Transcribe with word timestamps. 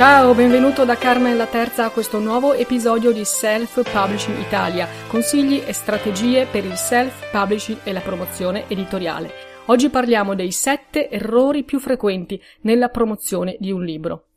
Ciao, 0.00 0.32
benvenuto 0.32 0.86
da 0.86 0.96
Carmen 0.96 1.36
la 1.36 1.46
Terza 1.46 1.84
a 1.84 1.90
questo 1.90 2.18
nuovo 2.20 2.54
episodio 2.54 3.12
di 3.12 3.22
Self 3.22 3.82
Publishing 3.92 4.38
Italia, 4.38 4.88
consigli 5.06 5.62
e 5.62 5.74
strategie 5.74 6.46
per 6.50 6.64
il 6.64 6.76
self 6.76 7.30
publishing 7.30 7.80
e 7.84 7.92
la 7.92 8.00
promozione 8.00 8.64
editoriale. 8.66 9.30
Oggi 9.66 9.90
parliamo 9.90 10.34
dei 10.34 10.52
sette 10.52 11.10
errori 11.10 11.64
più 11.64 11.78
frequenti 11.78 12.40
nella 12.62 12.88
promozione 12.88 13.56
di 13.60 13.72
un 13.72 13.84
libro. 13.84 14.28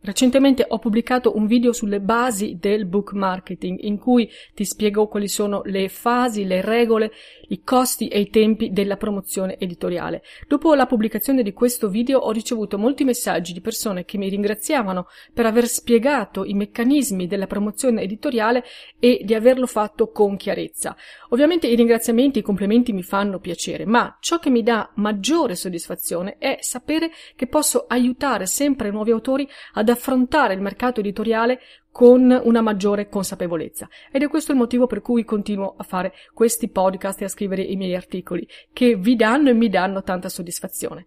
Recentemente 0.00 0.66
ho 0.68 0.78
pubblicato 0.78 1.34
un 1.34 1.46
video 1.46 1.72
sulle 1.72 2.00
basi 2.00 2.58
del 2.60 2.84
book 2.84 3.12
marketing 3.12 3.78
in 3.80 3.98
cui 3.98 4.30
ti 4.54 4.66
spiego 4.66 5.08
quali 5.08 5.28
sono 5.28 5.62
le 5.64 5.88
fasi, 5.88 6.44
le 6.44 6.60
regole, 6.60 7.10
i 7.48 7.62
costi 7.62 8.08
e 8.08 8.20
i 8.20 8.30
tempi 8.30 8.70
della 8.70 8.96
promozione 8.96 9.58
editoriale. 9.58 10.22
Dopo 10.46 10.74
la 10.74 10.86
pubblicazione 10.86 11.42
di 11.42 11.52
questo 11.52 11.88
video 11.88 12.20
ho 12.20 12.30
ricevuto 12.30 12.78
molti 12.78 13.04
messaggi 13.04 13.52
di 13.52 13.60
persone 13.60 14.04
che 14.04 14.18
mi 14.18 14.28
ringraziavano 14.28 15.06
per 15.32 15.46
aver 15.46 15.66
spiegato 15.66 16.44
i 16.44 16.54
meccanismi 16.54 17.26
della 17.26 17.46
promozione 17.46 18.02
editoriale 18.02 18.64
e 18.98 19.22
di 19.24 19.34
averlo 19.34 19.66
fatto 19.66 20.10
con 20.10 20.36
chiarezza. 20.36 20.96
Ovviamente 21.30 21.66
i 21.66 21.76
ringraziamenti 21.76 22.38
e 22.38 22.40
i 22.40 22.44
complimenti 22.44 22.92
mi 22.92 23.02
fanno 23.02 23.38
piacere, 23.38 23.86
ma 23.86 24.16
ciò 24.20 24.38
che 24.38 24.50
mi 24.50 24.62
dà 24.62 24.90
maggiore 24.94 25.54
soddisfazione 25.54 26.36
è 26.38 26.58
sapere 26.60 27.10
che 27.36 27.46
posso 27.46 27.84
aiutare 27.88 28.46
sempre 28.46 28.90
nuovi 28.90 29.10
autori 29.10 29.48
ad 29.74 29.88
affrontare 29.88 30.54
il 30.54 30.60
mercato 30.60 31.00
editoriale 31.00 31.60
con 31.98 32.30
una 32.44 32.60
maggiore 32.60 33.08
consapevolezza. 33.08 33.88
Ed 34.12 34.22
è 34.22 34.28
questo 34.28 34.52
il 34.52 34.58
motivo 34.58 34.86
per 34.86 35.00
cui 35.00 35.24
continuo 35.24 35.74
a 35.76 35.82
fare 35.82 36.12
questi 36.32 36.68
podcast 36.68 37.20
e 37.20 37.24
a 37.24 37.28
scrivere 37.28 37.62
i 37.62 37.74
miei 37.74 37.96
articoli, 37.96 38.46
che 38.72 38.94
vi 38.94 39.16
danno 39.16 39.48
e 39.48 39.52
mi 39.52 39.68
danno 39.68 40.04
tanta 40.04 40.28
soddisfazione. 40.28 41.06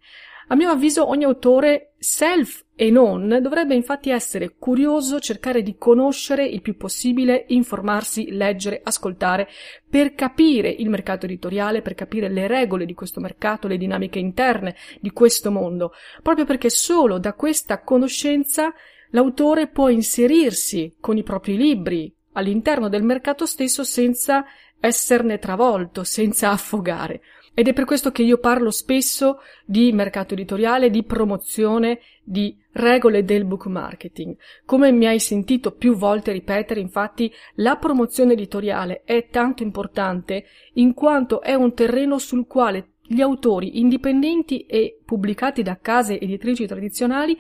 A 0.50 0.56
mio 0.58 0.70
avviso 0.70 1.08
ogni 1.08 1.24
autore 1.24 1.94
self 1.98 2.66
e 2.76 2.92
non 2.92 3.40
dovrebbe 3.42 3.74
infatti 3.74 4.10
essere 4.10 4.56
curioso, 4.60 5.22
cercare 5.22 5.64
di 5.64 5.78
conoscere 5.78 6.46
il 6.46 6.62
più 6.62 6.76
possibile, 6.76 7.46
informarsi, 7.48 8.30
leggere, 8.32 8.82
ascoltare, 8.84 9.48
per 9.90 10.14
capire 10.14 10.68
il 10.68 10.90
mercato 10.90 11.26
editoriale, 11.26 11.82
per 11.82 11.94
capire 11.94 12.28
le 12.28 12.48
regole 12.48 12.84
di 12.86 12.94
questo 12.94 13.22
mercato, 13.22 13.70
le 13.70 13.78
dinamiche 13.78 14.20
interne 14.20 14.76
di 15.00 15.12
questo 15.12 15.52
mondo, 15.52 15.94
proprio 16.22 16.44
perché 16.44 16.70
solo 16.70 17.18
da 17.18 17.32
questa 17.32 17.82
conoscenza 17.82 18.74
l'autore 19.12 19.68
può 19.68 19.90
inserirsi 19.90 20.96
con 21.00 21.18
i 21.18 21.24
propri 21.24 21.56
libri 21.56 22.14
all'interno 22.34 22.90
del 22.90 23.04
mercato 23.04 23.46
stesso 23.46 23.84
senza 23.84 24.46
esserne 24.80 25.40
travolto, 25.40 26.04
senza 26.04 26.50
affogare. 26.50 27.22
Ed 27.54 27.68
è 27.68 27.74
per 27.74 27.84
questo 27.84 28.12
che 28.12 28.24
io 28.24 28.38
parlo 28.38 28.72
spesso 28.72 29.40
di 29.66 29.92
mercato 29.92 30.34
editoriale, 30.34 30.90
di 30.90 31.04
promozione, 31.04 32.00
di 32.24 32.58
regole 32.72 33.26
del 33.26 33.44
book 33.44 33.66
marketing. 33.66 34.38
Come 34.66 34.92
mi 34.92 35.06
hai 35.06 35.20
sentito 35.20 35.72
più 35.72 35.96
volte 35.96 36.32
ripetere, 36.32 36.80
infatti, 36.80 37.32
la 37.56 37.76
promozione 37.76 38.34
editoriale 38.34 39.02
è 39.04 39.28
tanto 39.30 39.64
importante 39.64 40.46
in 40.76 40.94
quanto 40.94 41.42
è 41.42 41.54
un 41.54 41.74
terreno 41.74 42.18
sul 42.20 42.48
quale 42.48 42.94
gli 43.06 43.20
autori 43.20 43.80
indipendenti 43.80 44.66
e 44.66 45.02
pubblicati 45.04 45.62
da 45.62 45.78
case 45.78 46.18
editrici 46.18 46.66
tradizionali 46.66 47.38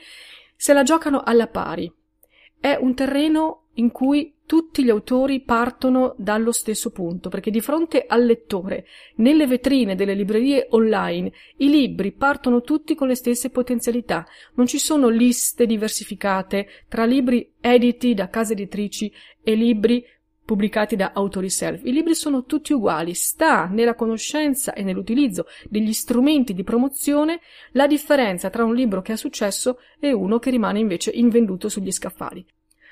se 0.61 0.73
la 0.73 0.83
giocano 0.83 1.23
alla 1.25 1.47
pari. 1.47 1.91
È 2.59 2.77
un 2.79 2.93
terreno 2.93 3.69
in 3.75 3.89
cui 3.89 4.35
tutti 4.45 4.83
gli 4.83 4.91
autori 4.91 5.41
partono 5.41 6.13
dallo 6.19 6.51
stesso 6.51 6.91
punto, 6.91 7.29
perché 7.29 7.49
di 7.49 7.61
fronte 7.61 8.05
al 8.07 8.25
lettore, 8.25 8.85
nelle 9.15 9.47
vetrine 9.47 9.95
delle 9.95 10.13
librerie 10.13 10.67
online, 10.69 11.31
i 11.57 11.67
libri 11.67 12.11
partono 12.11 12.61
tutti 12.61 12.93
con 12.93 13.07
le 13.07 13.15
stesse 13.15 13.49
potenzialità. 13.49 14.23
Non 14.53 14.67
ci 14.67 14.77
sono 14.77 15.09
liste 15.09 15.65
diversificate 15.65 16.67
tra 16.87 17.05
libri 17.05 17.53
editi 17.59 18.13
da 18.13 18.29
case 18.29 18.53
editrici 18.53 19.11
e 19.41 19.55
libri 19.55 20.05
pubblicati 20.43 20.95
da 20.95 21.11
autori 21.13 21.49
self. 21.49 21.83
I 21.83 21.91
libri 21.91 22.15
sono 22.15 22.45
tutti 22.45 22.73
uguali, 22.73 23.13
sta 23.13 23.65
nella 23.65 23.95
conoscenza 23.95 24.73
e 24.73 24.83
nell'utilizzo 24.83 25.45
degli 25.69 25.93
strumenti 25.93 26.53
di 26.53 26.63
promozione 26.63 27.39
la 27.71 27.87
differenza 27.87 28.49
tra 28.49 28.63
un 28.63 28.75
libro 28.75 29.01
che 29.01 29.13
ha 29.13 29.17
successo 29.17 29.79
e 29.99 30.11
uno 30.11 30.39
che 30.39 30.49
rimane 30.49 30.79
invece 30.79 31.11
invenduto 31.11 31.69
sugli 31.69 31.91
scaffali. 31.91 32.45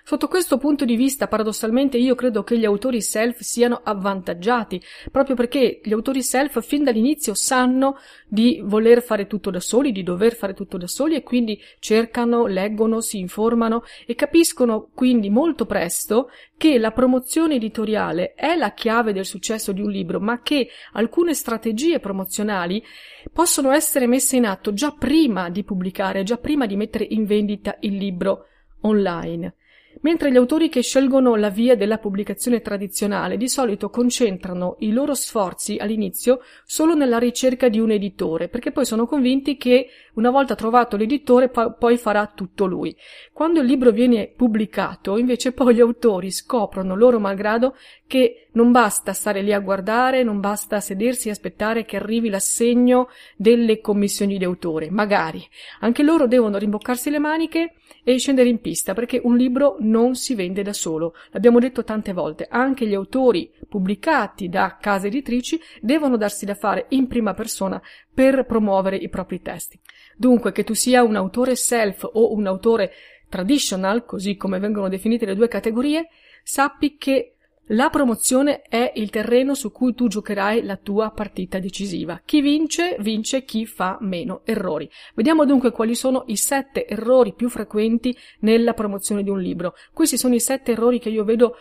Sotto 0.09 0.28
questo 0.28 0.58
punto 0.58 0.86
di 0.86 0.96
vista, 0.96 1.28
paradossalmente, 1.28 2.00
io 2.00 2.16
credo 2.16 2.42
che 2.42 2.58
gli 2.58 2.66
autori 2.66 3.00
self 3.00 3.42
siano 3.42 3.80
avvantaggiati, 3.84 4.81
proprio 5.12 5.36
perché 5.36 5.81
gli 5.84 5.94
autori 5.94 6.24
self 6.24 6.66
fin 6.66 6.84
dall'inizio 6.84 7.36
sanno 7.36 7.96
di 8.28 8.59
voler 8.64 9.03
fare 9.03 9.28
tutto 9.28 9.52
da 9.52 9.59
soli, 9.59 9.92
di 9.92 10.02
dover 10.02 10.34
fare 10.34 10.56
tutto 10.56 10.80
da 10.80 10.88
soli 10.88 11.14
e 11.14 11.22
quindi 11.22 11.62
cercano, 11.78 12.48
leggono, 12.48 13.02
si 13.02 13.19
informano 13.19 13.84
e 14.08 14.16
capiscono 14.16 14.90
quindi 14.96 15.30
molto 15.30 15.68
presto 15.68 16.31
che 16.58 16.80
la 16.80 16.90
promozione 16.90 17.53
editoriale 17.53 18.34
è 18.34 18.56
la 18.56 18.74
chiave 18.74 19.14
del 19.14 19.25
successo 19.25 19.72
di 19.74 19.81
un 19.81 19.92
libro, 19.92 20.19
ma 20.19 20.42
che 20.42 20.69
alcune 20.94 21.36
strategie 21.36 22.00
promozionali 22.00 22.84
possono 23.31 23.69
essere 23.69 24.08
messe 24.08 24.38
in 24.38 24.48
atto 24.48 24.74
già 24.74 24.90
prima 24.90 25.52
di 25.52 25.64
pubblicare, 25.64 26.24
già 26.24 26.38
prima 26.38 26.66
di 26.66 26.75
mettere 26.75 27.06
in 27.08 27.25
vendita 27.25 27.78
il 27.81 27.96
libro 27.96 28.48
online 28.81 29.53
mentre 30.02 30.32
gli 30.32 30.38
autori 30.38 30.70
che 30.70 30.82
scelgono 30.82 31.36
la 31.36 31.50
via 31.50 31.76
della 31.76 31.98
pubblicazione 31.98 32.62
tradizionale 32.62 33.38
di 33.38 33.50
solito 33.50 33.90
concentrano 33.90 34.76
i 34.80 34.92
loro 34.92 35.14
sforzi 35.14 35.78
all'inizio 35.78 36.42
solo 36.66 36.94
nella 36.96 37.18
ricerca 37.18 37.70
di 37.70 37.80
un 37.80 37.92
editore, 37.92 38.48
perché 38.48 38.72
poi 38.72 38.86
sono 38.86 39.06
convinti 39.06 39.58
che 39.58 39.88
una 40.19 40.30
volta 40.30 40.53
trovato 40.53 40.97
l'editore 40.97 41.50
poi 41.50 41.97
farà 41.97 42.28
tutto 42.28 42.66
lui. 42.66 42.96
Quando 43.31 43.62
il 43.62 43.66
libro 43.66 43.91
viene 43.91 44.28
pubblicato, 44.28 45.18
invece 45.18 45.53
poi 45.53 45.75
gli 45.75 45.80
autori 45.80 46.30
scoprono 46.30 46.96
loro 46.96 47.19
malgrado 47.19 47.75
che 48.06 48.50
non 48.52 48.72
basta 48.72 49.13
stare 49.13 49.41
lì 49.41 49.53
a 49.53 49.59
guardare, 49.59 50.24
non 50.24 50.39
basta 50.39 50.80
sedersi 50.80 51.27
e 51.27 51.31
aspettare 51.31 51.86
che 51.86 51.95
arrivi 51.95 52.30
l'assegno 52.30 53.07
delle 53.38 53.80
commissioni 53.80 54.38
di 54.38 54.44
autore, 54.44 54.89
magari. 54.89 55.42
Anche 55.80 56.04
loro 56.04 56.27
devono 56.27 56.57
rimboccarsi 56.57 57.10
le 57.10 57.19
maniche 57.19 57.75
e 58.04 58.18
scendere 58.18 58.50
in 58.50 58.60
pista, 58.60 58.94
perché 58.94 59.21
un 59.24 59.38
libro 59.38 59.77
non 59.80 60.16
si 60.16 60.36
vende 60.36 60.63
da 60.63 60.74
solo. 60.74 61.13
L'abbiamo 61.30 61.60
detto 61.60 61.83
tante 61.83 62.12
volte, 62.12 62.48
anche 62.50 62.88
gli 62.88 62.94
autori 62.94 63.51
pubblicati 63.69 64.50
da 64.50 64.77
case 64.81 65.07
editrici 65.07 65.60
devono 65.80 66.18
darsi 66.18 66.45
da 66.45 66.56
fare 66.56 66.88
in 66.89 67.07
prima 67.07 67.33
persona 67.33 67.81
per 68.19 68.44
promuovere 68.44 68.98
i 68.98 69.07
propri 69.07 69.42
testi. 69.42 69.80
Dunque, 70.18 70.51
che 70.51 70.66
tu 70.66 70.74
sia 70.74 71.04
un 71.04 71.16
autore 71.16 71.56
self 71.56 72.04
o 72.04 72.33
un 72.33 72.48
autore 72.48 72.92
traditional, 73.30 74.04
così 74.04 74.36
come 74.36 74.60
vengono 74.60 74.89
definite 74.89 75.25
le 75.25 75.36
due 75.36 75.48
categorie, 75.48 76.10
sappi 76.44 76.98
che 76.98 77.36
la 77.68 77.89
promozione 77.89 78.63
è 78.63 78.92
il 78.95 79.10
terreno 79.10 79.54
su 79.54 79.71
cui 79.71 79.94
tu 79.94 80.10
giocherai 80.10 80.63
la 80.66 80.75
tua 80.75 81.12
partita 81.12 81.60
decisiva. 81.60 82.21
Chi 82.25 82.42
vince, 82.42 82.98
vince 83.00 83.45
chi 83.45 83.66
fa 83.66 83.98
meno 84.01 84.42
errori. 84.44 84.89
Vediamo 85.16 85.45
dunque 85.45 85.71
quali 85.71 85.95
sono 85.95 86.25
i 86.27 86.36
sette 86.36 86.86
errori 86.88 87.33
più 87.33 87.48
frequenti 87.48 88.13
nella 88.39 88.74
promozione 88.74 89.24
di 89.24 89.30
un 89.30 89.39
libro. 89.39 89.75
Questi 89.94 90.18
sono 90.18 90.36
i 90.36 90.42
sette 90.42 90.74
errori 90.74 91.00
che 91.00 91.07
io 91.07 91.24
vedo 91.24 91.56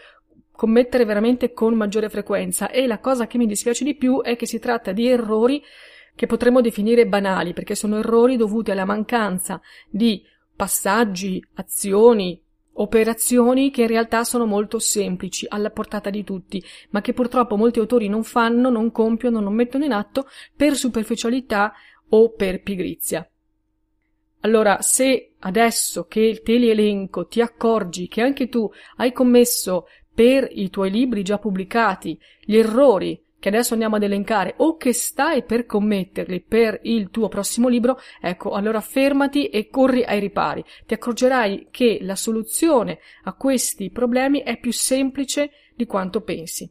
commettere 0.51 1.05
veramente 1.05 1.53
con 1.53 1.75
maggiore 1.75 2.09
frequenza 2.09 2.69
e 2.69 2.89
la 2.89 2.99
cosa 2.99 3.29
che 3.29 3.39
mi 3.39 3.47
dispiace 3.47 3.85
di 3.85 3.95
più 3.95 4.23
è 4.23 4.35
che 4.35 4.45
si 4.45 4.59
tratta 4.59 4.91
di 4.91 5.07
errori 5.07 5.63
che 6.19 6.27
potremmo 6.27 6.61
definire 6.61 7.07
banali, 7.07 7.53
perché 7.53 7.77
sono 7.77 7.99
errori 7.99 8.37
dovuti 8.37 8.73
alla 8.73 8.85
mancanza 8.85 9.61
di 9.89 10.21
passaggi, 10.57 11.41
azioni, 11.55 12.43
operazioni 12.73 13.71
che 13.71 13.83
in 13.83 13.87
realtà 13.87 14.25
sono 14.25 14.45
molto 14.45 14.81
semplici, 14.81 15.47
alla 15.49 15.71
portata 15.71 16.11
di 16.11 16.25
tutti, 16.25 16.61
ma 16.91 17.03
che 17.03 17.13
purtroppo 17.13 17.55
molti 17.55 17.79
autori 17.79 18.09
non 18.09 18.25
fanno, 18.25 18.69
non 18.69 18.91
compiono, 18.91 19.39
non 19.39 19.55
mettono 19.55 19.85
in 19.85 19.93
atto 19.93 20.27
per 20.57 20.75
superficialità 20.75 21.73
o 22.09 22.33
per 22.33 22.63
pigrizia. 22.63 23.25
Allora, 24.41 24.81
se 24.81 25.35
adesso 25.39 26.07
che 26.07 26.41
te 26.45 26.57
li 26.57 26.69
elenco 26.69 27.29
ti 27.29 27.41
accorgi 27.41 28.09
che 28.09 28.23
anche 28.23 28.49
tu 28.49 28.69
hai 28.97 29.13
commesso 29.13 29.87
per 30.13 30.49
i 30.51 30.69
tuoi 30.69 30.91
libri 30.91 31.23
già 31.23 31.39
pubblicati 31.39 32.19
gli 32.41 32.57
errori 32.57 33.23
che 33.39 33.49
adesso 33.49 33.73
andiamo 33.73 33.97
ad 33.97 34.03
elencare 34.03 34.55
o 34.59 34.77
che 34.77 34.93
stai 34.93 35.45
per 35.45 35.67
commetterli 35.67 36.41
per 36.41 36.81
il 36.83 37.11
tuo 37.11 37.29
prossimo 37.29 37.69
libro, 37.69 38.01
ecco, 38.21 38.53
allora 38.53 38.81
fermati 38.81 39.47
e 39.49 39.69
corri 39.69 40.05
ai 40.05 40.21
ripari. 40.21 40.65
Ti 40.87 40.95
accorgerai 40.95 41.69
che 41.71 41.99
la 42.03 42.17
soluzione 42.17 42.99
a 43.25 43.35
questi 43.35 43.91
problemi 43.91 44.43
è 44.43 44.59
più 44.59 44.73
semplice 44.73 45.51
di 45.75 45.87
quanto 45.87 46.23
pensi. 46.23 46.71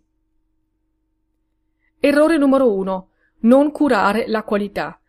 Errore 2.00 2.38
numero 2.38 2.72
uno. 2.74 3.10
Non 3.40 3.72
curare 3.72 4.28
la 4.28 4.44
qualità. 4.44 5.00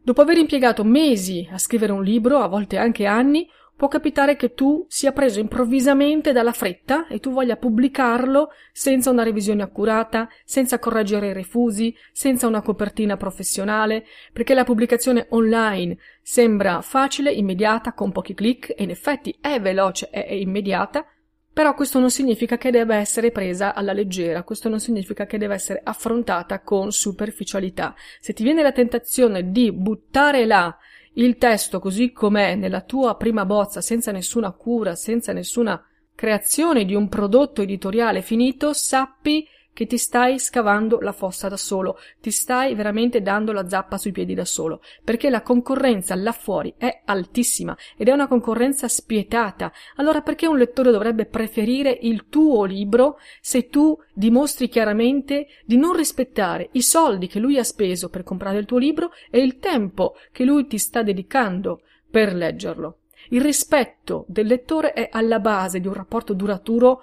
Dopo 0.00 0.20
aver 0.22 0.38
impiegato 0.38 0.84
mesi 0.84 1.48
a 1.50 1.58
scrivere 1.58 1.92
un 1.92 2.02
libro, 2.02 2.38
a 2.38 2.46
volte 2.46 2.76
anche 2.76 3.06
anni, 3.06 3.48
può 3.78 3.86
capitare 3.86 4.34
che 4.34 4.54
tu 4.54 4.84
sia 4.88 5.12
preso 5.12 5.38
improvvisamente 5.38 6.32
dalla 6.32 6.50
fretta 6.50 7.06
e 7.06 7.20
tu 7.20 7.30
voglia 7.30 7.54
pubblicarlo 7.54 8.48
senza 8.72 9.10
una 9.10 9.22
revisione 9.22 9.62
accurata, 9.62 10.28
senza 10.44 10.80
correggere 10.80 11.28
i 11.28 11.32
refusi, 11.32 11.94
senza 12.10 12.48
una 12.48 12.60
copertina 12.60 13.16
professionale, 13.16 14.04
perché 14.32 14.54
la 14.54 14.64
pubblicazione 14.64 15.26
online 15.30 15.96
sembra 16.20 16.80
facile, 16.82 17.30
immediata, 17.30 17.92
con 17.92 18.10
pochi 18.10 18.34
clic 18.34 18.74
e 18.76 18.82
in 18.82 18.90
effetti 18.90 19.38
è 19.40 19.60
veloce 19.60 20.10
e 20.10 20.40
immediata, 20.40 21.06
però 21.52 21.72
questo 21.74 22.00
non 22.00 22.10
significa 22.10 22.58
che 22.58 22.72
debba 22.72 22.96
essere 22.96 23.30
presa 23.30 23.74
alla 23.74 23.92
leggera, 23.92 24.42
questo 24.42 24.68
non 24.68 24.80
significa 24.80 25.24
che 25.24 25.38
deve 25.38 25.54
essere 25.54 25.80
affrontata 25.84 26.62
con 26.62 26.90
superficialità. 26.90 27.94
Se 28.18 28.32
ti 28.32 28.42
viene 28.42 28.62
la 28.62 28.72
tentazione 28.72 29.52
di 29.52 29.70
buttare 29.70 30.46
là 30.46 30.76
il 31.18 31.36
testo 31.36 31.80
così 31.80 32.12
com'è 32.12 32.54
nella 32.54 32.80
tua 32.80 33.16
prima 33.16 33.44
bozza, 33.44 33.80
senza 33.80 34.12
nessuna 34.12 34.52
cura, 34.52 34.94
senza 34.94 35.32
nessuna 35.32 35.82
creazione 36.14 36.84
di 36.84 36.94
un 36.94 37.08
prodotto 37.08 37.62
editoriale 37.62 38.22
finito, 38.22 38.72
sappi 38.72 39.46
che 39.78 39.86
ti 39.86 39.96
stai 39.96 40.40
scavando 40.40 40.98
la 40.98 41.12
fossa 41.12 41.46
da 41.46 41.56
solo, 41.56 41.98
ti 42.20 42.32
stai 42.32 42.74
veramente 42.74 43.22
dando 43.22 43.52
la 43.52 43.68
zappa 43.68 43.96
sui 43.96 44.10
piedi 44.10 44.34
da 44.34 44.44
solo, 44.44 44.80
perché 45.04 45.30
la 45.30 45.42
concorrenza 45.42 46.16
là 46.16 46.32
fuori 46.32 46.74
è 46.76 47.02
altissima 47.04 47.76
ed 47.96 48.08
è 48.08 48.10
una 48.10 48.26
concorrenza 48.26 48.88
spietata. 48.88 49.70
Allora 49.94 50.20
perché 50.20 50.48
un 50.48 50.58
lettore 50.58 50.90
dovrebbe 50.90 51.26
preferire 51.26 51.96
il 52.02 52.26
tuo 52.28 52.64
libro 52.64 53.18
se 53.40 53.68
tu 53.68 53.96
dimostri 54.12 54.68
chiaramente 54.68 55.46
di 55.64 55.76
non 55.76 55.94
rispettare 55.94 56.70
i 56.72 56.82
soldi 56.82 57.28
che 57.28 57.38
lui 57.38 57.56
ha 57.56 57.62
speso 57.62 58.08
per 58.08 58.24
comprare 58.24 58.58
il 58.58 58.66
tuo 58.66 58.78
libro 58.78 59.12
e 59.30 59.38
il 59.38 59.60
tempo 59.60 60.16
che 60.32 60.42
lui 60.42 60.66
ti 60.66 60.78
sta 60.78 61.04
dedicando 61.04 61.82
per 62.10 62.34
leggerlo? 62.34 63.02
Il 63.28 63.42
rispetto 63.42 64.24
del 64.26 64.48
lettore 64.48 64.92
è 64.92 65.08
alla 65.12 65.38
base 65.38 65.78
di 65.78 65.86
un 65.86 65.94
rapporto 65.94 66.34
duraturo 66.34 67.02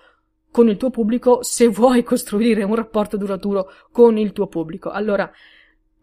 con 0.55 0.69
il 0.69 0.77
tuo 0.77 0.89
pubblico 0.89 1.43
se 1.43 1.67
vuoi 1.67 2.01
costruire 2.07 2.63
un 2.63 2.75
rapporto 2.75 3.17
duraturo 3.17 3.69
con 3.91 4.17
il 4.17 4.31
tuo 4.31 4.47
pubblico. 4.47 4.89
Allora, 4.89 5.29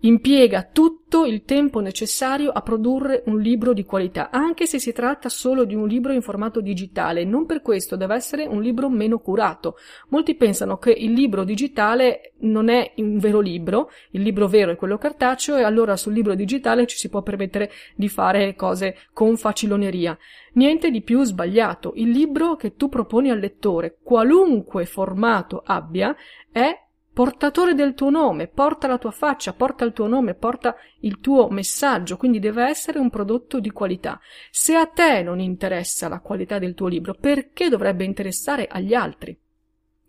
impiega 0.04 0.68
tutto 0.72 1.24
il 1.24 1.44
tempo 1.44 1.80
necessario 1.80 2.50
a 2.50 2.62
produrre 2.62 3.22
un 3.26 3.40
libro 3.40 3.72
di 3.72 3.84
qualità, 3.84 4.30
anche 4.30 4.66
se 4.66 4.78
si 4.78 4.92
tratta 4.92 5.28
solo 5.28 5.64
di 5.64 5.74
un 5.74 5.86
libro 5.86 6.12
in 6.12 6.22
formato 6.22 6.60
digitale. 6.60 7.24
Non 7.24 7.46
per 7.46 7.62
questo 7.62 7.96
deve 7.96 8.14
essere 8.14 8.46
un 8.46 8.62
libro 8.62 8.88
meno 8.88 9.18
curato. 9.18 9.76
Molti 10.08 10.34
pensano 10.34 10.78
che 10.78 10.90
il 10.90 11.12
libro 11.12 11.44
digitale 11.44 12.32
non 12.40 12.68
è 12.68 12.92
un 12.96 13.18
vero 13.18 13.40
libro, 13.40 13.90
il 14.10 14.22
libro 14.22 14.48
vero 14.48 14.72
è 14.72 14.76
quello 14.76 14.98
cartaceo 14.98 15.56
e 15.56 15.62
allora 15.62 15.96
sul 15.96 16.14
libro 16.14 16.34
digitale 16.34 16.86
ci 16.86 16.96
si 16.96 17.08
può 17.08 17.22
permettere 17.22 17.70
di 17.94 18.08
fare 18.08 18.54
cose 18.54 18.96
con 19.12 19.36
faciloneria. 19.36 20.16
Niente 20.54 20.90
di 20.90 21.02
più 21.02 21.22
sbagliato. 21.24 21.92
Il 21.96 22.10
libro 22.10 22.56
che 22.56 22.74
tu 22.74 22.88
proponi 22.88 23.30
al 23.30 23.38
lettore, 23.38 23.98
qualunque 24.02 24.84
formato 24.84 25.62
abbia, 25.64 26.14
è 26.50 26.81
portatore 27.12 27.74
del 27.74 27.94
tuo 27.94 28.10
nome, 28.10 28.48
porta 28.48 28.86
la 28.86 28.98
tua 28.98 29.10
faccia, 29.10 29.52
porta 29.52 29.84
il 29.84 29.92
tuo 29.92 30.06
nome, 30.06 30.34
porta 30.34 30.74
il 31.00 31.20
tuo 31.20 31.48
messaggio, 31.50 32.16
quindi 32.16 32.38
deve 32.38 32.64
essere 32.64 32.98
un 32.98 33.10
prodotto 33.10 33.60
di 33.60 33.70
qualità. 33.70 34.18
Se 34.50 34.74
a 34.74 34.86
te 34.86 35.22
non 35.22 35.38
interessa 35.38 36.08
la 36.08 36.20
qualità 36.20 36.58
del 36.58 36.74
tuo 36.74 36.88
libro, 36.88 37.14
perché 37.14 37.68
dovrebbe 37.68 38.04
interessare 38.04 38.66
agli 38.66 38.94
altri? 38.94 39.36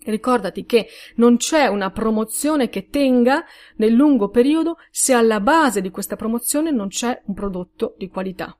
Ricordati 0.06 0.66
che 0.66 0.88
non 1.16 1.38
c'è 1.38 1.68
una 1.68 1.90
promozione 1.92 2.70
che 2.70 2.90
tenga 2.90 3.46
nel 3.78 3.94
lungo 3.94 4.30
periodo 4.30 4.78
se 4.92 5.14
alla 5.14 5.40
base 5.40 5.82
di 5.82 5.92
questa 5.92 6.18
promozione 6.18 6.72
non 6.72 6.90
c'è 6.90 7.22
un 7.26 7.34
prodotto 7.34 7.96
di 7.98 8.10
qualità. 8.10 8.58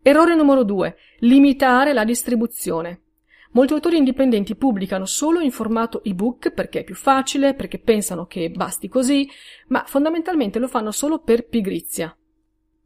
Errore 0.00 0.34
numero 0.34 0.62
due: 0.64 0.96
limitare 1.20 1.92
la 1.92 2.04
distribuzione. 2.04 3.01
Molti 3.52 3.74
autori 3.74 3.98
indipendenti 3.98 4.56
pubblicano 4.56 5.04
solo 5.04 5.40
in 5.40 5.50
formato 5.50 6.02
ebook 6.04 6.52
perché 6.52 6.80
è 6.80 6.84
più 6.84 6.94
facile, 6.94 7.54
perché 7.54 7.78
pensano 7.78 8.26
che 8.26 8.50
basti 8.50 8.88
così, 8.88 9.28
ma 9.68 9.84
fondamentalmente 9.86 10.58
lo 10.58 10.68
fanno 10.68 10.90
solo 10.90 11.18
per 11.18 11.46
pigrizia. 11.46 12.16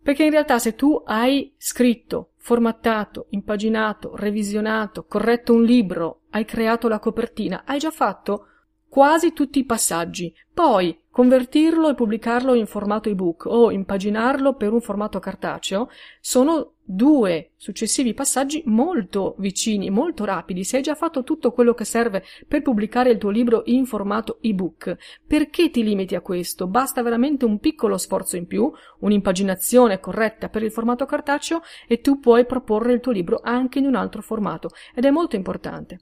Perché 0.02 0.24
in 0.24 0.30
realtà 0.30 0.58
se 0.58 0.74
tu 0.74 1.02
hai 1.04 1.54
scritto, 1.56 2.32
formattato, 2.36 3.26
impaginato, 3.30 4.14
revisionato, 4.16 5.04
corretto 5.04 5.52
un 5.52 5.62
libro, 5.62 6.22
hai 6.30 6.44
creato 6.44 6.88
la 6.88 6.98
copertina, 6.98 7.62
hai 7.64 7.78
già 7.78 7.90
fatto 7.90 8.46
quasi 8.88 9.32
tutti 9.32 9.60
i 9.60 9.64
passaggi. 9.64 10.34
Poi 10.52 10.98
convertirlo 11.10 11.88
e 11.88 11.94
pubblicarlo 11.94 12.54
in 12.54 12.66
formato 12.66 13.08
ebook 13.08 13.46
o 13.46 13.70
impaginarlo 13.70 14.54
per 14.54 14.72
un 14.72 14.80
formato 14.80 15.18
cartaceo 15.18 15.90
sono 16.20 16.75
due 16.86 17.50
successivi 17.56 18.14
passaggi 18.14 18.62
molto 18.66 19.34
vicini, 19.38 19.90
molto 19.90 20.24
rapidi. 20.24 20.62
Se 20.62 20.76
hai 20.76 20.82
già 20.82 20.94
fatto 20.94 21.24
tutto 21.24 21.50
quello 21.50 21.74
che 21.74 21.84
serve 21.84 22.22
per 22.46 22.62
pubblicare 22.62 23.10
il 23.10 23.18
tuo 23.18 23.30
libro 23.30 23.62
in 23.66 23.86
formato 23.86 24.38
ebook, 24.40 24.96
perché 25.26 25.70
ti 25.70 25.82
limiti 25.82 26.14
a 26.14 26.20
questo? 26.20 26.68
Basta 26.68 27.02
veramente 27.02 27.44
un 27.44 27.58
piccolo 27.58 27.98
sforzo 27.98 28.36
in 28.36 28.46
più, 28.46 28.70
un'impaginazione 29.00 29.98
corretta 29.98 30.48
per 30.48 30.62
il 30.62 30.70
formato 30.70 31.04
cartaceo 31.04 31.60
e 31.88 32.00
tu 32.00 32.20
puoi 32.20 32.46
proporre 32.46 32.92
il 32.92 33.00
tuo 33.00 33.12
libro 33.12 33.40
anche 33.42 33.80
in 33.80 33.86
un 33.86 33.96
altro 33.96 34.22
formato 34.22 34.70
ed 34.94 35.04
è 35.04 35.10
molto 35.10 35.34
importante. 35.34 35.98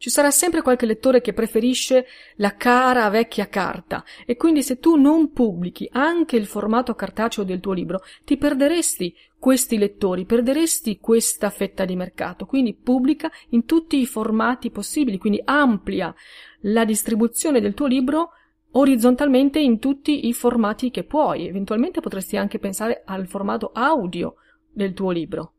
Ci 0.00 0.10
sarà 0.10 0.30
sempre 0.30 0.62
qualche 0.62 0.86
lettore 0.86 1.20
che 1.20 1.32
preferisce 1.32 2.06
la 2.36 2.54
cara 2.54 3.10
vecchia 3.10 3.48
carta 3.48 4.04
e 4.24 4.36
quindi 4.36 4.62
se 4.62 4.78
tu 4.78 4.94
non 4.94 5.32
pubblichi 5.32 5.88
anche 5.90 6.36
il 6.36 6.46
formato 6.46 6.94
cartaceo 6.94 7.42
del 7.42 7.58
tuo 7.58 7.72
libro, 7.72 8.02
ti 8.24 8.36
perderesti 8.36 9.12
questi 9.40 9.76
lettori, 9.76 10.24
perderesti 10.24 11.00
questa 11.00 11.50
fetta 11.50 11.84
di 11.84 11.96
mercato. 11.96 12.46
Quindi 12.46 12.74
pubblica 12.74 13.28
in 13.48 13.64
tutti 13.64 13.98
i 13.98 14.06
formati 14.06 14.70
possibili, 14.70 15.18
quindi 15.18 15.42
amplia 15.44 16.14
la 16.60 16.84
distribuzione 16.84 17.60
del 17.60 17.74
tuo 17.74 17.86
libro 17.86 18.30
orizzontalmente 18.70 19.58
in 19.58 19.80
tutti 19.80 20.28
i 20.28 20.32
formati 20.32 20.92
che 20.92 21.02
puoi. 21.02 21.48
Eventualmente 21.48 22.00
potresti 22.00 22.36
anche 22.36 22.60
pensare 22.60 23.02
al 23.04 23.26
formato 23.26 23.72
audio 23.74 24.36
del 24.70 24.92
tuo 24.92 25.10
libro. 25.10 25.54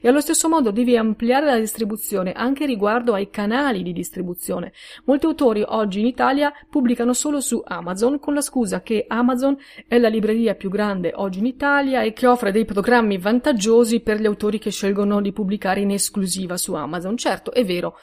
E 0.00 0.08
allo 0.08 0.20
stesso 0.20 0.48
modo 0.48 0.70
devi 0.70 0.96
ampliare 0.96 1.46
la 1.46 1.58
distribuzione 1.58 2.32
anche 2.32 2.66
riguardo 2.66 3.14
ai 3.14 3.30
canali 3.30 3.82
di 3.82 3.92
distribuzione. 3.92 4.72
Molti 5.04 5.26
autori 5.26 5.62
oggi 5.66 6.00
in 6.00 6.06
Italia 6.06 6.52
pubblicano 6.68 7.12
solo 7.12 7.40
su 7.40 7.62
Amazon 7.64 8.18
con 8.18 8.34
la 8.34 8.40
scusa 8.40 8.82
che 8.82 9.04
Amazon 9.08 9.56
è 9.86 9.98
la 9.98 10.08
libreria 10.08 10.54
più 10.54 10.70
grande 10.70 11.12
oggi 11.14 11.38
in 11.38 11.46
Italia 11.46 12.02
e 12.02 12.12
che 12.12 12.26
offre 12.26 12.52
dei 12.52 12.64
programmi 12.64 13.18
vantaggiosi 13.18 14.00
per 14.00 14.20
gli 14.20 14.26
autori 14.26 14.58
che 14.58 14.70
scelgono 14.70 15.20
di 15.20 15.32
pubblicare 15.32 15.80
in 15.80 15.90
esclusiva 15.90 16.56
su 16.56 16.74
Amazon. 16.74 17.16
Certo, 17.16 17.52
è 17.52 17.64
vero, 17.64 17.96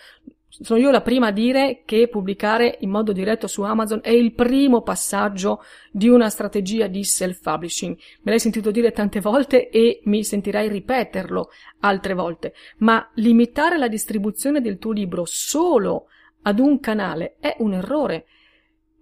sono 0.60 0.81
io 0.81 0.91
la 0.91 1.00
prima 1.00 1.27
a 1.27 1.31
dire 1.31 1.84
che 1.86 2.10
pubblicare 2.10 2.77
in 2.81 2.89
modo 2.89 3.13
diretto 3.13 3.48
su 3.48 3.62
Amazon 3.62 4.01
è 4.03 4.10
il 4.10 4.34
primo 4.34 4.81
passaggio 4.81 5.63
di 5.91 6.10
una 6.10 6.29
strategia 6.29 6.88
di 6.88 7.05
self-publishing. 7.05 7.96
Me 8.24 8.31
l'hai 8.31 8.39
sentito 8.39 8.70
dire 8.70 8.91
tante 8.91 9.22
volte 9.22 9.70
e 9.70 10.01
mi 10.03 10.25
sentirai 10.25 10.67
ripeterlo 10.67 11.50
altre 11.79 12.13
volte, 12.13 12.53
ma 12.79 13.10
limitare 13.15 13.77
la 13.77 13.88
distribuzione 13.88 14.60
del 14.60 14.77
tuo 14.77 14.91
libro 14.91 15.24
solo 15.25 16.08
ad 16.41 16.60
un 16.60 16.81
canale 16.81 17.36
è 17.39 17.55
un 17.60 17.74
errore. 17.74 18.25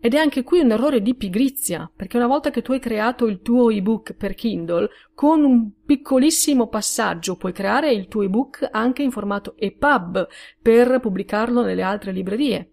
Ed 0.02 0.14
è 0.14 0.18
anche 0.18 0.44
qui 0.44 0.60
un 0.60 0.72
errore 0.72 1.02
di 1.02 1.14
pigrizia, 1.14 1.92
perché 1.94 2.16
una 2.16 2.28
volta 2.28 2.52
che 2.52 2.62
tu 2.62 2.72
hai 2.72 2.80
creato 2.80 3.26
il 3.26 3.42
tuo 3.42 3.70
ebook 3.70 4.14
per 4.14 4.34
Kindle, 4.34 4.90
con 5.14 5.44
un 5.44 5.72
piccolissimo 5.86 6.68
passaggio 6.68 7.36
puoi 7.36 7.52
creare 7.52 7.92
il 7.92 8.08
tuo 8.08 8.22
ebook 8.22 8.66
anche 8.72 9.04
in 9.04 9.12
formato 9.12 9.56
EPUB 9.58 10.28
per 10.62 11.00
pubblicarlo 11.02 11.64
nelle 11.64 11.82
altre 11.82 12.14
librerie. 12.14 12.72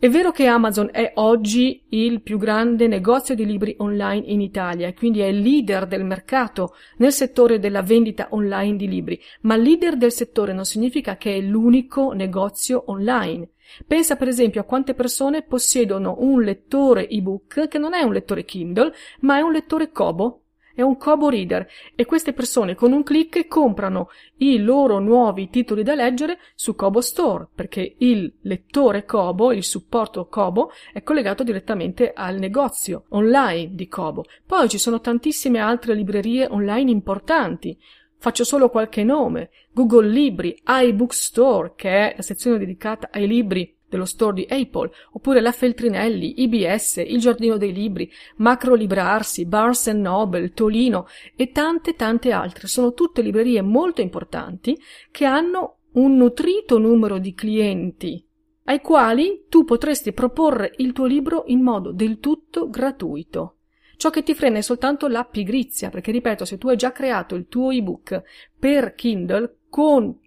È 0.00 0.08
vero 0.08 0.32
che 0.32 0.46
Amazon 0.46 0.88
è 0.90 1.12
oggi 1.16 1.84
il 1.90 2.22
più 2.22 2.38
grande 2.38 2.88
negozio 2.88 3.34
di 3.34 3.44
libri 3.44 3.74
online 3.78 4.24
in 4.28 4.40
Italia 4.40 4.88
e 4.88 4.94
quindi 4.94 5.20
è 5.20 5.26
il 5.26 5.40
leader 5.40 5.86
del 5.86 6.04
mercato 6.04 6.74
nel 6.96 7.12
settore 7.12 7.58
della 7.58 7.82
vendita 7.82 8.28
online 8.30 8.76
di 8.76 8.88
libri, 8.88 9.20
ma 9.42 9.56
leader 9.56 9.98
del 9.98 10.10
settore 10.10 10.54
non 10.54 10.64
significa 10.64 11.18
che 11.18 11.36
è 11.36 11.40
l'unico 11.40 12.12
negozio 12.12 12.84
online. 12.86 13.50
Pensa 13.86 14.16
per 14.16 14.28
esempio 14.28 14.60
a 14.60 14.64
quante 14.64 14.94
persone 14.94 15.42
possiedono 15.42 16.16
un 16.18 16.42
lettore 16.42 17.08
ebook 17.08 17.68
che 17.68 17.78
non 17.78 17.94
è 17.94 18.02
un 18.02 18.12
lettore 18.12 18.44
Kindle, 18.44 18.92
ma 19.20 19.38
è 19.38 19.40
un 19.40 19.52
lettore 19.52 19.90
Kobo 19.90 20.42
è 20.80 20.82
un 20.82 20.96
Kobo 20.96 21.28
Reader 21.28 21.68
e 21.94 22.04
queste 22.06 22.32
persone 22.32 22.74
con 22.74 22.92
un 22.92 23.02
clic 23.02 23.46
comprano 23.46 24.08
i 24.38 24.58
loro 24.58 24.98
nuovi 24.98 25.50
titoli 25.50 25.82
da 25.82 25.94
leggere 25.94 26.38
su 26.54 26.74
Kobo 26.74 27.00
Store 27.00 27.46
perché 27.54 27.96
il 27.98 28.32
lettore 28.42 29.04
Kobo, 29.04 29.52
il 29.52 29.64
supporto 29.64 30.26
Kobo 30.26 30.70
è 30.92 31.02
collegato 31.02 31.42
direttamente 31.42 32.12
al 32.14 32.38
negozio 32.38 33.04
online 33.10 33.74
di 33.74 33.88
Kobo. 33.88 34.24
Poi 34.46 34.68
ci 34.68 34.78
sono 34.78 35.00
tantissime 35.00 35.58
altre 35.58 35.94
librerie 35.94 36.46
online 36.48 36.90
importanti. 36.90 37.78
Faccio 38.20 38.44
solo 38.44 38.68
qualche 38.68 39.02
nome. 39.02 39.48
Google 39.72 40.06
Libri, 40.08 40.60
iBook 40.62 41.14
Store, 41.14 41.72
che 41.74 41.88
è 41.88 42.14
la 42.16 42.22
sezione 42.22 42.58
dedicata 42.58 43.08
ai 43.10 43.26
libri 43.26 43.74
dello 43.88 44.04
store 44.04 44.34
di 44.34 44.46
Apple, 44.46 44.90
oppure 45.12 45.40
la 45.40 45.52
Feltrinelli, 45.52 46.42
IBS, 46.42 46.98
il 46.98 47.18
Giardino 47.18 47.56
dei 47.56 47.72
Libri, 47.72 48.12
Macro 48.36 48.74
Librarsi, 48.74 49.46
Barnes 49.46 49.86
Noble, 49.86 50.52
Tolino 50.52 51.06
e 51.34 51.50
tante 51.50 51.94
tante 51.94 52.30
altre. 52.30 52.68
Sono 52.68 52.92
tutte 52.92 53.22
librerie 53.22 53.62
molto 53.62 54.02
importanti 54.02 54.78
che 55.10 55.24
hanno 55.24 55.78
un 55.92 56.16
nutrito 56.16 56.78
numero 56.78 57.18
di 57.18 57.32
clienti 57.32 58.22
ai 58.64 58.82
quali 58.82 59.46
tu 59.48 59.64
potresti 59.64 60.12
proporre 60.12 60.74
il 60.76 60.92
tuo 60.92 61.06
libro 61.06 61.44
in 61.46 61.62
modo 61.62 61.90
del 61.90 62.18
tutto 62.20 62.68
gratuito. 62.68 63.59
Ciò 64.00 64.08
che 64.08 64.22
ti 64.22 64.32
frena 64.32 64.56
è 64.56 64.62
soltanto 64.62 65.08
la 65.08 65.24
pigrizia, 65.24 65.90
perché 65.90 66.10
ripeto, 66.10 66.46
se 66.46 66.56
tu 66.56 66.70
hai 66.70 66.76
già 66.78 66.90
creato 66.90 67.34
il 67.34 67.48
tuo 67.48 67.70
ebook 67.70 68.22
per 68.58 68.94
Kindle 68.94 69.58
con 69.68 70.18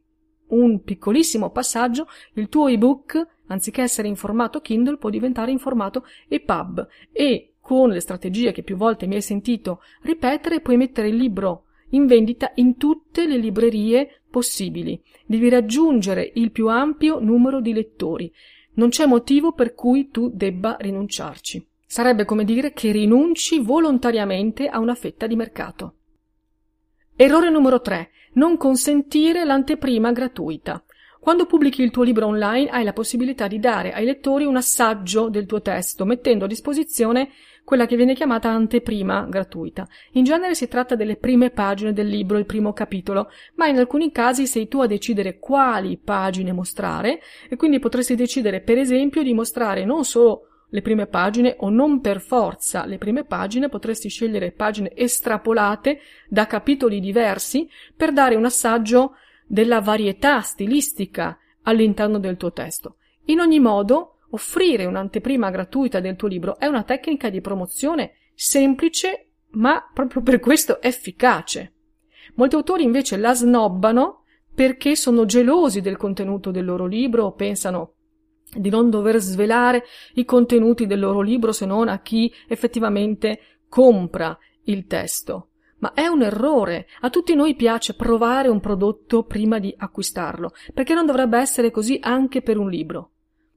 un 0.50 0.84
piccolissimo 0.84 1.50
passaggio, 1.50 2.08
il 2.36 2.50
tuo 2.50 2.68
ebook 2.68 3.40
anziché 3.48 3.82
essere 3.82 4.08
in 4.08 4.16
formato 4.16 4.62
Kindle, 4.62 4.98
può 4.98 5.10
diventare 5.10 5.50
in 5.50 5.58
formato 5.58 6.06
EPUB 6.28 6.88
e 7.12 7.56
con 7.60 7.90
le 7.90 8.00
strategie 8.00 8.52
che 8.52 8.62
più 8.62 8.76
volte 8.76 9.08
mi 9.08 9.16
hai 9.16 9.24
sentito 9.24 9.82
ripetere, 10.04 10.62
puoi 10.62 10.78
mettere 10.78 11.08
il 11.08 11.16
libro 11.16 11.64
in 11.94 12.06
vendita 12.06 12.52
in 12.58 12.78
tutte 12.78 13.26
le 13.26 13.38
librerie 13.38 14.22
possibili. 14.30 15.02
Devi 15.26 15.50
raggiungere 15.50 16.32
il 16.36 16.52
più 16.52 16.68
ampio 16.68 17.18
numero 17.20 17.60
di 17.60 17.74
lettori. 17.74 18.32
Non 18.74 18.90
c'è 18.90 19.08
motivo 19.08 19.54
per 19.54 19.74
cui 19.74 20.10
tu 20.10 20.30
debba 20.32 20.78
rinunciarci. 20.80 21.70
Sarebbe 21.94 22.26
come 22.26 22.44
dire 22.44 22.74
che 22.74 22.92
rinunci 22.92 23.60
volontariamente 23.60 24.68
a 24.68 24.80
una 24.80 24.96
fetta 24.96 25.28
di 25.28 25.36
mercato. 25.36 25.94
Errore 27.16 27.52
numero 27.52 27.82
3. 27.82 28.10
Non 28.34 28.58
consentire 28.58 29.46
l'anteprima 29.46 30.12
gratuita. 30.12 30.84
Quando 31.20 31.46
pubblichi 31.46 31.84
il 31.84 31.92
tuo 31.92 32.02
libro 32.02 32.26
online 32.26 32.72
hai 32.72 32.84
la 32.84 32.94
possibilità 32.94 33.46
di 33.46 33.60
dare 33.60 33.94
ai 33.94 34.06
lettori 34.06 34.46
un 34.46 34.56
assaggio 34.56 35.30
del 35.30 35.46
tuo 35.46 35.62
testo, 35.62 36.04
mettendo 36.04 36.46
a 36.46 36.48
disposizione 36.48 37.30
quella 37.64 37.86
che 37.86 37.96
viene 37.96 38.16
chiamata 38.16 38.50
anteprima 38.50 39.28
gratuita. 39.30 39.88
In 40.14 40.24
genere 40.24 40.56
si 40.56 40.68
tratta 40.68 40.96
delle 40.96 41.18
prime 41.18 41.52
pagine 41.52 41.94
del 41.94 42.08
libro, 42.08 42.40
il 42.40 42.48
primo 42.48 42.74
capitolo, 42.74 43.30
ma 43.54 43.68
in 43.68 43.78
alcuni 43.78 44.12
casi 44.12 44.48
sei 44.48 44.68
tu 44.68 44.82
a 44.82 44.88
decidere 44.88 45.38
quali 45.38 46.00
pagine 46.04 46.54
mostrare 46.54 47.20
e 47.48 47.56
quindi 47.56 47.78
potresti 47.78 48.16
decidere 48.16 48.62
per 48.62 48.80
esempio 48.80 49.22
di 49.22 49.36
mostrare 49.36 49.86
non 49.86 50.04
solo 50.04 50.48
le 50.74 50.82
prime 50.82 51.06
pagine 51.06 51.56
o 51.60 51.70
non 51.70 52.02
per 52.02 52.20
forza 52.20 52.86
le 52.86 52.98
prime 52.98 53.26
pagine, 53.26 53.70
potresti 53.70 54.10
scegliere 54.10 54.52
pagine 54.52 54.92
estrapolate 54.96 56.00
da 56.28 56.48
capitoli 56.48 57.00
diversi 57.00 57.70
per 57.96 58.12
dare 58.12 58.34
un 58.34 58.46
assaggio 58.46 59.14
della 59.46 59.82
varietà 59.82 60.42
stilistica 60.42 61.38
all'interno 61.62 62.18
del 62.18 62.38
tuo 62.38 62.52
testo. 62.52 62.98
In 63.26 63.40
ogni 63.40 63.60
modo, 63.60 64.22
offrire 64.32 64.86
un'anteprima 64.86 65.52
gratuita 65.52 66.00
del 66.00 66.16
tuo 66.16 66.28
libro 66.28 66.58
è 66.58 66.66
una 66.66 66.82
tecnica 66.82 67.30
di 67.30 67.40
promozione 67.40 68.14
semplice, 68.34 69.28
ma 69.52 69.88
proprio 69.94 70.24
per 70.24 70.40
questo 70.40 70.82
efficace. 70.82 71.74
Molti 72.34 72.56
autori 72.56 72.82
invece 72.82 73.18
la 73.18 73.36
snobbano 73.36 74.24
perché 74.56 74.96
sono 74.96 75.26
gelosi 75.26 75.82
del 75.82 75.98
contenuto 75.98 76.50
del 76.50 76.66
loro 76.66 76.88
libro 76.88 77.26
o 77.26 77.34
pensano 77.34 77.93
di 78.56 78.70
non 78.70 78.90
dover 78.90 79.20
svelare 79.20 79.84
i 80.14 80.26
contenuti 80.26 80.86
del 80.86 81.00
loro 81.00 81.22
libro 81.22 81.52
se 81.52 81.66
non 81.66 81.88
a 81.88 82.00
chi 82.00 82.34
effettivamente 82.48 83.40
compra 83.68 84.38
il 84.66 84.86
testo. 84.86 85.50
Ma 85.80 85.94
è 85.94 86.08
un 86.08 86.22
errore. 86.22 86.88
A 87.02 87.10
tutti 87.10 87.36
noi 87.36 87.56
piace 87.56 87.96
provare 87.96 88.48
un 88.48 88.62
prodotto 88.62 89.24
prima 89.24 89.60
di 89.60 89.74
acquistarlo, 89.76 90.54
perché 90.74 90.94
non 90.94 91.06
dovrebbe 91.06 91.38
essere 91.38 91.72
così 91.72 91.98
anche 92.02 92.42
per 92.42 92.58
un 92.58 92.70
libro. 92.70 93.10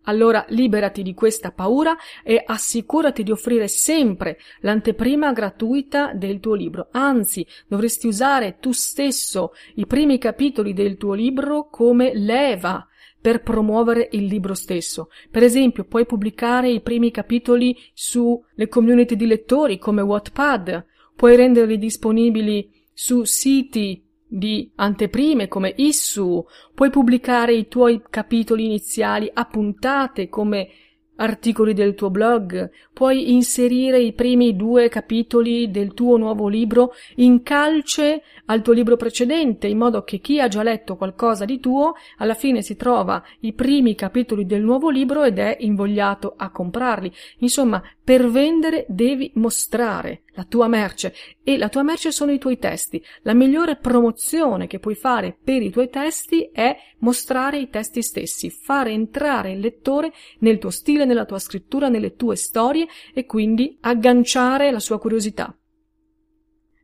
Allora 0.09 0.45
liberati 0.49 1.03
di 1.03 1.15
questa 1.15 1.51
paura 1.51 1.97
e 2.25 2.43
assicurati 2.45 3.23
di 3.23 3.33
offrire 3.33 3.69
sempre 3.69 4.39
l'anteprima 4.61 5.33
gratuita 5.33 6.13
del 6.15 6.41
tuo 6.41 6.55
libro. 6.55 6.89
Anzi, 6.93 7.47
dovresti 7.67 8.07
usare 8.07 8.59
tu 8.59 8.73
stesso 8.73 9.53
i 9.75 9.87
primi 9.87 10.19
capitoli 10.19 10.73
del 10.73 10.97
tuo 10.97 11.13
libro 11.13 11.69
come 11.69 12.13
leva 12.15 12.87
per 13.27 13.43
promuovere 13.43 14.09
il 14.13 14.27
libro 14.27 14.55
stesso. 14.55 15.09
Per 15.33 15.43
esempio, 15.43 15.83
puoi 15.83 16.07
pubblicare 16.07 16.71
i 16.71 16.81
primi 16.81 17.11
capitoli 17.11 17.77
sulle 17.93 18.69
community 18.69 19.17
di 19.17 19.27
lettori 19.27 19.79
come 19.79 20.01
Wattpad, 20.01 20.87
puoi 21.17 21.35
renderli 21.35 21.77
disponibili 21.77 22.71
su 22.95 23.25
siti 23.25 24.01
di 24.25 24.71
anteprime 24.77 25.49
come 25.49 25.75
Issu, 25.75 26.47
puoi 26.73 26.91
pubblicare 26.91 27.53
i 27.53 27.67
tuoi 27.67 28.01
capitoli 28.09 28.65
iniziali 28.65 29.29
a 29.35 29.45
puntate 29.45 30.29
come 30.29 30.69
articoli 31.17 31.75
del 31.75 31.95
tuo 31.95 32.11
blog, 32.11 32.71
puoi 32.93 33.33
inserire 33.33 33.99
i 34.01 34.13
primi 34.13 34.57
due 34.57 34.89
capitoli 34.89 35.71
del 35.71 35.95
tuo 35.95 36.17
nuovo 36.17 36.49
libro 36.49 36.93
in 37.17 37.43
calce 37.43 38.23
al 38.47 38.63
tuo 38.63 38.73
libro 38.73 38.97
precedente, 38.97 39.67
in 39.67 39.79
modo 39.79 40.03
che 40.03 40.19
chi 40.19 40.41
ha 40.41 40.49
già 40.49 40.63
letto 40.63 40.97
qualcosa 40.97 41.45
di 41.45 41.61
tuo 41.61 41.95
alla 42.19 42.35
fine 42.35 42.63
si 42.63 42.77
trova 42.77 43.23
i 43.41 43.53
primi 43.53 43.95
capitoli 43.95 44.47
del 44.47 44.63
nuovo 44.63 44.91
libro 44.91 45.25
ed 45.25 45.39
è 45.39 45.57
invogliato 45.61 46.35
a 46.37 46.51
comprarli. 46.51 47.13
Insomma, 47.39 47.83
per 48.03 48.29
vendere 48.29 48.85
devi 48.89 49.31
mostrare 49.35 50.23
la 50.37 50.45
tua 50.45 50.69
merce 50.69 51.15
e 51.43 51.57
la 51.57 51.69
tua 51.71 51.83
merce 51.83 52.13
sono 52.13 52.31
i 52.31 52.39
tuoi 52.39 52.59
testi. 52.59 53.03
La 53.23 53.33
migliore 53.33 53.77
promozione 53.77 54.67
che 54.67 54.79
puoi 54.79 54.95
fare 54.95 55.37
per 55.43 55.63
i 55.63 55.71
tuoi 55.71 55.89
testi 55.89 56.51
è 56.53 56.77
mostrare 56.99 57.59
i 57.59 57.71
testi 57.71 58.03
stessi, 58.03 58.51
fare 58.51 58.91
entrare 58.91 59.53
il 59.53 59.61
lettore 59.61 60.13
nel 60.41 60.59
tuo 60.59 60.71
stile, 60.71 61.07
nella 61.07 61.25
tua 61.25 61.39
scrittura, 61.39 61.89
nelle 61.89 62.15
tue 62.15 62.37
storie 62.37 62.87
e 63.15 63.25
quindi 63.25 63.79
agganciare 63.81 64.71
la 64.71 64.81
sua 64.81 64.99
curiosità. 64.99 65.57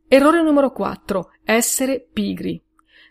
Errore 0.07 0.41
numero 0.41 0.71
4. 0.71 1.29
Essere 1.43 2.05
pigri. 2.11 2.61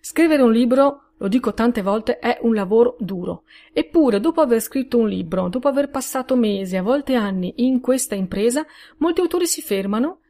Scrivere 0.00 0.42
un 0.42 0.52
libro 0.52 1.12
lo 1.22 1.28
dico 1.28 1.54
tante 1.54 1.82
volte, 1.82 2.18
è 2.18 2.38
un 2.42 2.52
lavoro 2.52 2.96
duro. 2.98 3.44
Eppure, 3.72 4.18
dopo 4.18 4.40
aver 4.40 4.60
scritto 4.60 4.98
un 4.98 5.06
libro, 5.06 5.48
dopo 5.48 5.68
aver 5.68 5.88
passato 5.88 6.34
mesi, 6.34 6.76
a 6.76 6.82
volte 6.82 7.14
anni 7.14 7.54
in 7.58 7.80
questa 7.80 8.16
impresa, 8.16 8.66
molti 8.98 9.20
autori 9.20 9.46
si 9.46 9.62
fermano 9.62 10.21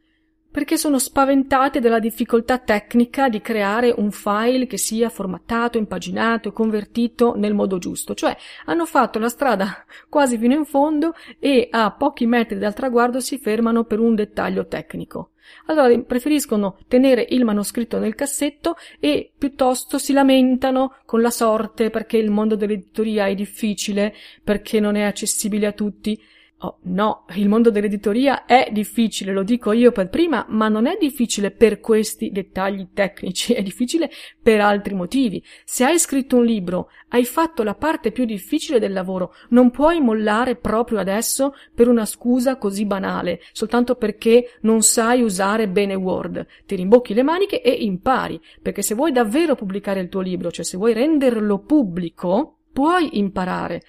perché 0.53 0.77
sono 0.77 0.99
spaventati 0.99 1.79
dalla 1.79 1.97
difficoltà 1.97 2.59
tecnica 2.59 3.27
di 3.27 3.41
creare 3.41 3.91
un 3.97 4.11
file 4.11 4.67
che 4.67 4.77
sia 4.77 5.09
formattato, 5.09 5.79
impaginato 5.79 6.49
e 6.49 6.53
convertito 6.53 7.33
nel 7.35 7.55
modo 7.55 7.79
giusto, 7.79 8.13
cioè 8.13 8.37
hanno 8.65 8.85
fatto 8.85 9.17
la 9.17 9.29
strada 9.29 9.83
quasi 10.07 10.37
fino 10.37 10.53
in 10.53 10.65
fondo 10.65 11.15
e 11.39 11.69
a 11.71 11.89
pochi 11.91 12.27
metri 12.27 12.59
dal 12.59 12.75
traguardo 12.75 13.19
si 13.19 13.39
fermano 13.39 13.83
per 13.85 13.99
un 13.99 14.13
dettaglio 14.13 14.67
tecnico. 14.67 15.31
Allora 15.65 15.97
preferiscono 15.99 16.77
tenere 16.87 17.25
il 17.31 17.43
manoscritto 17.45 17.97
nel 17.97 18.13
cassetto 18.13 18.75
e 18.99 19.31
piuttosto 19.35 19.97
si 19.97 20.13
lamentano 20.13 20.97
con 21.03 21.21
la 21.21 21.31
sorte 21.31 21.89
perché 21.89 22.17
il 22.17 22.29
mondo 22.29 22.55
dell'editoria 22.55 23.25
è 23.25 23.33
difficile, 23.33 24.13
perché 24.43 24.79
non 24.79 24.95
è 24.95 25.01
accessibile 25.01 25.65
a 25.65 25.71
tutti. 25.71 26.21
Oh, 26.65 26.77
no, 26.83 27.25
il 27.35 27.49
mondo 27.49 27.71
dell'editoria 27.71 28.45
è 28.45 28.69
difficile, 28.71 29.33
lo 29.33 29.43
dico 29.43 29.73
io 29.73 29.91
per 29.91 30.07
prima, 30.07 30.45
ma 30.47 30.69
non 30.69 30.85
è 30.85 30.95
difficile 30.97 31.51
per 31.51 31.81
questi 31.81 32.31
dettagli 32.31 32.87
tecnici, 32.93 33.51
è 33.51 33.61
difficile 33.61 34.09
per 34.41 34.61
altri 34.61 34.93
motivi. 34.93 35.43
Se 35.65 35.83
hai 35.83 35.99
scritto 35.99 36.37
un 36.37 36.45
libro, 36.45 36.87
hai 37.09 37.25
fatto 37.25 37.63
la 37.63 37.75
parte 37.75 38.13
più 38.13 38.23
difficile 38.23 38.79
del 38.79 38.93
lavoro, 38.93 39.33
non 39.49 39.71
puoi 39.71 39.99
mollare 39.99 40.55
proprio 40.55 40.99
adesso 40.99 41.53
per 41.75 41.89
una 41.89 42.05
scusa 42.05 42.55
così 42.55 42.85
banale, 42.85 43.41
soltanto 43.51 43.95
perché 43.95 44.57
non 44.61 44.83
sai 44.83 45.21
usare 45.21 45.67
bene 45.67 45.95
Word. 45.95 46.45
Ti 46.65 46.75
rimbocchi 46.75 47.13
le 47.13 47.23
maniche 47.23 47.61
e 47.61 47.71
impari, 47.71 48.39
perché 48.61 48.83
se 48.83 48.95
vuoi 48.95 49.11
davvero 49.11 49.55
pubblicare 49.55 49.99
il 49.99 50.07
tuo 50.07 50.21
libro, 50.21 50.49
cioè 50.49 50.63
se 50.63 50.77
vuoi 50.77 50.93
renderlo 50.93 51.59
pubblico, 51.59 52.59
puoi 52.71 53.17
imparare. 53.17 53.81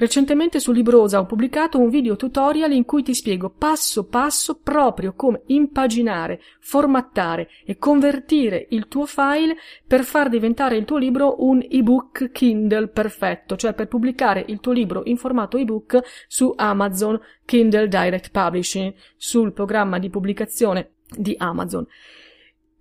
Recentemente 0.00 0.60
su 0.60 0.72
Librosa 0.72 1.20
ho 1.20 1.26
pubblicato 1.26 1.78
un 1.78 1.90
video 1.90 2.16
tutorial 2.16 2.72
in 2.72 2.86
cui 2.86 3.02
ti 3.02 3.12
spiego 3.12 3.50
passo 3.50 4.06
passo 4.06 4.58
proprio 4.58 5.12
come 5.14 5.42
impaginare, 5.48 6.40
formattare 6.58 7.50
e 7.66 7.76
convertire 7.76 8.66
il 8.70 8.88
tuo 8.88 9.04
file 9.04 9.56
per 9.86 10.04
far 10.04 10.30
diventare 10.30 10.78
il 10.78 10.86
tuo 10.86 10.96
libro 10.96 11.44
un 11.44 11.62
ebook 11.68 12.30
Kindle 12.32 12.88
perfetto, 12.88 13.56
cioè 13.56 13.74
per 13.74 13.88
pubblicare 13.88 14.42
il 14.48 14.60
tuo 14.60 14.72
libro 14.72 15.02
in 15.04 15.18
formato 15.18 15.58
ebook 15.58 16.00
su 16.26 16.50
Amazon 16.56 17.20
Kindle 17.44 17.88
Direct 17.88 18.30
Publishing, 18.30 18.94
sul 19.18 19.52
programma 19.52 19.98
di 19.98 20.08
pubblicazione 20.08 20.92
di 21.14 21.34
Amazon. 21.36 21.86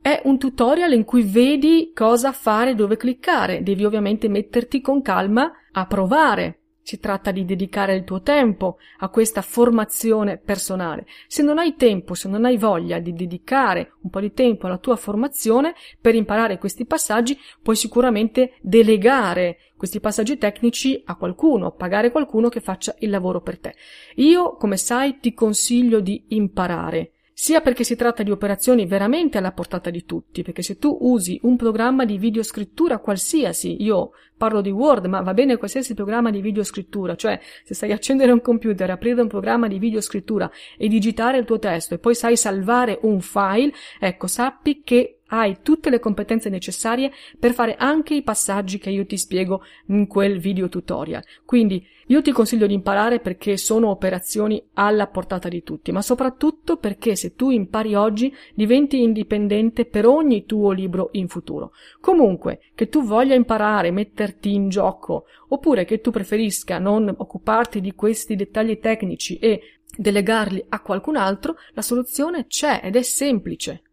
È 0.02 0.22
un 0.24 0.38
tutorial 0.38 0.94
in 0.94 1.04
cui 1.04 1.24
vedi 1.24 1.92
cosa 1.94 2.32
fare, 2.32 2.76
dove 2.76 2.96
cliccare. 2.96 3.62
Devi 3.62 3.84
ovviamente 3.84 4.30
metterti 4.30 4.80
con 4.80 5.02
calma 5.02 5.52
a 5.74 5.86
provare 5.86 6.59
si 6.82 7.00
tratta 7.00 7.32
di 7.32 7.46
dedicare 7.46 7.96
il 7.96 8.04
tuo 8.04 8.22
tempo 8.22 8.78
a 9.00 9.10
questa 9.10 9.42
formazione 9.42 10.38
personale. 10.38 11.06
Se 11.28 11.44
non 11.44 11.58
hai 11.58 11.76
tempo, 11.76 12.14
se 12.14 12.28
non 12.28 12.46
hai 12.46 12.58
voglia 12.58 13.00
di 13.00 13.14
dedicare 13.14 13.94
un 14.02 14.10
po' 14.10 14.20
di 14.20 14.34
tempo 14.34 14.66
alla 14.66 14.78
tua 14.78 14.96
formazione 14.96 15.76
per 16.00 16.16
imparare 16.16 16.58
questi 16.58 16.86
passaggi, 16.86 17.38
puoi 17.62 17.76
sicuramente 17.76 18.54
delegare 18.62 19.58
questi 19.78 20.00
passaggi 20.00 20.38
tecnici 20.38 21.02
a 21.06 21.16
qualcuno, 21.16 21.72
pagare 21.72 22.12
qualcuno 22.12 22.50
che 22.50 22.60
faccia 22.60 22.96
il 23.00 23.10
lavoro 23.10 23.42
per 23.42 23.60
te. 23.60 23.76
Io, 24.16 24.56
come 24.56 24.78
sai, 24.78 25.20
ti 25.20 25.34
consiglio 25.34 26.00
di 26.00 26.26
imparare 26.30 27.14
sia 27.42 27.62
perché 27.62 27.86
si 27.86 27.96
tratta 27.96 28.22
di 28.22 28.32
operazioni 28.32 28.86
veramente 28.86 29.38
alla 29.38 29.54
portata 29.54 29.90
di 29.90 30.04
tutti, 30.04 30.44
perché 30.44 30.62
se 30.62 30.78
tu 30.78 30.98
usi 31.00 31.40
un 31.44 31.56
programma 31.56 32.04
di 32.04 32.18
videoscrittura 32.18 33.00
qualsiasi, 33.00 33.82
io 33.82 34.12
parlo 34.36 34.60
di 34.60 34.72
Word, 34.72 35.06
ma 35.06 35.22
va 35.22 35.34
bene 35.34 35.56
qualsiasi 35.56 35.94
programma 35.94 36.32
di 36.32 36.42
videoscrittura, 36.42 37.16
cioè 37.16 37.40
se 37.64 37.74
sai 37.74 37.94
accendere 37.94 38.34
un 38.34 38.42
computer, 38.42 38.90
aprire 38.90 39.22
un 39.22 39.30
programma 39.30 39.70
di 39.70 39.80
videoscrittura 39.80 40.52
e 40.78 40.90
digitare 40.90 41.38
il 41.38 41.46
tuo 41.46 41.60
testo 41.60 41.94
e 41.94 42.00
poi 42.00 42.14
sai 42.14 42.36
salvare 42.36 43.00
un 43.04 43.22
file, 43.22 43.72
ecco, 44.02 44.28
sappi 44.28 44.82
che 44.84 45.19
hai 45.30 45.58
tutte 45.62 45.90
le 45.90 46.00
competenze 46.00 46.50
necessarie 46.50 47.12
per 47.38 47.54
fare 47.54 47.76
anche 47.76 48.14
i 48.14 48.22
passaggi 48.22 48.78
che 48.78 48.90
io 48.90 49.06
ti 49.06 49.18
spiego 49.18 49.64
in 49.88 50.08
quel 50.08 50.40
video 50.40 50.70
tutorial. 50.70 51.24
Quindi 51.46 51.86
io 52.08 52.22
ti 52.24 52.32
consiglio 52.32 52.66
di 52.66 52.74
imparare 52.74 53.20
perché 53.20 53.56
sono 53.56 53.90
operazioni 53.90 54.62
alla 54.74 55.08
portata 55.08 55.48
di 55.48 55.62
tutti, 55.62 55.92
ma 55.92 56.02
soprattutto 56.02 56.78
perché 56.78 57.16
se 57.16 57.36
tu 57.36 57.52
impari 57.52 57.94
oggi 57.94 58.34
diventi 58.56 59.02
indipendente 59.02 59.86
per 59.86 60.08
ogni 60.08 60.46
tuo 60.46 60.72
libro 60.72 61.10
in 61.14 61.28
futuro. 61.28 61.72
Comunque, 62.00 62.62
che 62.74 62.90
tu 62.90 63.04
voglia 63.04 63.36
imparare, 63.36 63.92
metterti 63.92 64.54
in 64.54 64.70
gioco, 64.70 65.26
oppure 65.50 65.86
che 65.86 66.02
tu 66.02 66.10
preferisca 66.10 66.80
non 66.80 67.14
occuparti 67.16 67.80
di 67.80 67.94
questi 67.94 68.36
dettagli 68.36 68.80
tecnici 68.80 69.38
e 69.38 69.62
delegarli 69.96 70.66
a 70.70 70.80
qualcun 70.82 71.16
altro, 71.16 71.58
la 71.74 71.84
soluzione 71.84 72.48
c'è 72.48 72.82
ed 72.84 72.96
è 72.96 73.04
semplice. 73.04 73.84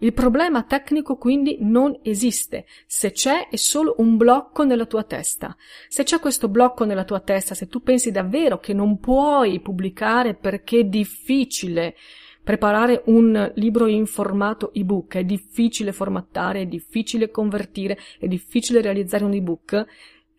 Il 0.00 0.12
problema 0.12 0.62
tecnico 0.64 1.16
quindi 1.16 1.58
non 1.60 1.98
esiste. 2.02 2.66
Se 2.86 3.12
c'è 3.12 3.48
è 3.48 3.56
solo 3.56 3.94
un 3.98 4.16
blocco 4.16 4.64
nella 4.64 4.86
tua 4.86 5.04
testa. 5.04 5.56
Se 5.88 6.02
c'è 6.02 6.20
questo 6.20 6.48
blocco 6.48 6.84
nella 6.84 7.04
tua 7.04 7.20
testa, 7.20 7.54
se 7.54 7.68
tu 7.68 7.82
pensi 7.82 8.10
davvero 8.10 8.58
che 8.58 8.72
non 8.72 8.98
puoi 8.98 9.60
pubblicare 9.60 10.34
perché 10.34 10.80
è 10.80 10.84
difficile 10.84 11.94
preparare 12.42 13.02
un 13.06 13.52
libro 13.56 13.86
in 13.86 14.06
formato 14.06 14.72
ebook, 14.72 15.16
è 15.16 15.24
difficile 15.24 15.92
formattare, 15.92 16.60
è 16.60 16.66
difficile 16.66 17.30
convertire, 17.30 17.98
è 18.20 18.28
difficile 18.28 18.80
realizzare 18.80 19.24
un 19.24 19.32
ebook, 19.32 19.86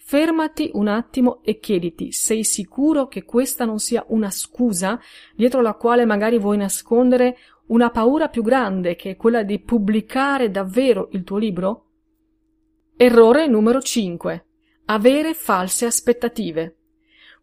Fermati 0.09 0.71
un 0.75 0.87
attimo 0.87 1.41
e 1.43 1.59
chiediti, 1.59 2.13
sei 2.13 2.45
sicuro 2.45 3.09
che 3.09 3.25
questa 3.25 3.65
non 3.65 3.77
sia 3.77 4.05
una 4.07 4.29
scusa 4.29 4.97
dietro 5.35 5.59
la 5.59 5.73
quale 5.73 6.05
magari 6.05 6.39
vuoi 6.39 6.55
nascondere 6.55 7.35
una 7.67 7.89
paura 7.89 8.29
più 8.29 8.43
grande 8.43 8.95
che 8.95 9.11
è 9.11 9.15
quella 9.15 9.43
di 9.43 9.59
pubblicare 9.59 10.51
davvero 10.51 11.09
il 11.11 11.23
tuo 11.23 11.37
libro? 11.37 11.85
Errore 12.95 13.47
numero 13.47 13.81
5. 13.81 14.45
Avere 14.85 15.33
false 15.33 15.85
aspettative. 15.85 16.75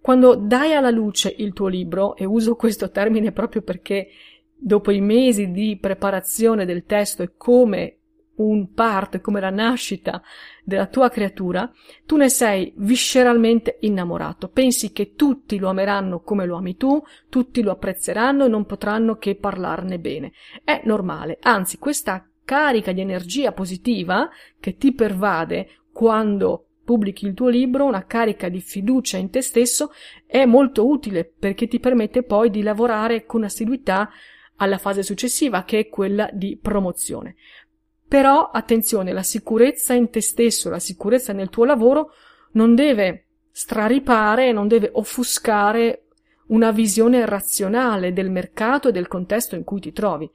Quando 0.01 0.35
dai 0.35 0.75
alla 0.75 0.91
luce 0.91 1.35
il 1.39 1.53
tuo 1.53 1.69
libro, 1.69 2.17
e 2.17 2.25
uso 2.25 2.57
questo 2.57 2.91
termine 2.91 3.33
proprio 3.33 3.63
perché 3.63 4.09
dopo 4.55 4.91
i 4.91 5.01
mesi 5.01 5.51
di 5.51 5.79
preparazione 5.81 6.65
del 6.65 6.85
testo 6.85 7.23
è 7.23 7.33
come 7.37 7.99
un 8.37 8.73
parto, 8.73 9.21
come 9.21 9.41
la 9.41 9.51
nascita 9.51 10.23
della 10.65 10.87
tua 10.87 11.09
creatura, 11.09 11.71
tu 12.05 12.17
ne 12.17 12.29
sei 12.29 12.73
visceralmente 12.77 13.79
innamorato. 13.81 14.49
Pensi 14.49 14.93
che 14.93 15.15
tutti 15.15 15.59
lo 15.59 15.69
ameranno 15.69 16.21
come 16.21 16.47
lo 16.47 16.57
ami 16.57 16.77
tu, 16.77 17.03
tutti 17.29 17.63
lo 17.63 17.73
apprezzeranno 17.73 18.47
e 18.47 18.49
non 18.49 18.65
potranno 18.67 19.17
che 19.17 19.37
parlarne 19.37 19.99
bene. 19.99 20.33
È 20.65 20.83
normale, 20.85 21.39
anzi 21.43 21.79
questa 21.79 22.29
carica 22.45 22.93
di 22.93 23.01
energia 23.01 23.53
positiva 23.53 24.29
che 24.61 24.77
ti 24.77 24.93
pervade 24.93 25.69
quando 25.93 26.67
pubblichi 26.85 27.27
il 27.27 27.35
tuo 27.35 27.49
libro, 27.49 27.87
una 27.87 28.05
carica 28.05 28.49
di 28.49 28.61
fiducia 28.61 29.17
in 29.17 29.31
te 29.31 29.41
stesso, 29.41 29.91
è 30.27 30.45
molto 30.45 30.87
utile 30.87 31.25
perché 31.25 31.67
ti 31.67 31.81
permette 31.81 32.23
poi 32.23 32.51
di 32.51 32.63
lavorare 32.63 33.25
con 33.25 33.43
assiduità 33.43 34.11
alla 34.57 34.79
fase 34.79 35.03
successiva, 35.03 35.65
che 35.65 35.79
è 35.81 35.89
quella 35.89 36.29
di 36.33 36.59
promozione. 36.61 37.37
Però 38.07 38.51
attenzione, 38.51 39.13
la 39.13 39.23
sicurezza 39.23 39.95
in 39.95 40.11
te 40.11 40.21
stesso, 40.21 40.71
la 40.71 40.79
sicurezza 40.79 41.33
nel 41.33 41.49
tuo 41.49 41.65
lavoro 41.65 42.11
non 42.53 42.75
deve 42.75 43.27
straripare, 43.51 44.53
non 44.53 44.69
deve 44.69 44.91
offuscare 44.93 46.05
una 46.49 46.71
visione 46.71 47.25
razionale 47.25 48.13
del 48.13 48.31
mercato 48.31 48.89
e 48.89 48.93
del 48.93 49.09
contesto 49.09 49.55
in 49.55 49.65
cui 49.65 49.81
ti 49.81 49.93
trovi. 49.93 50.31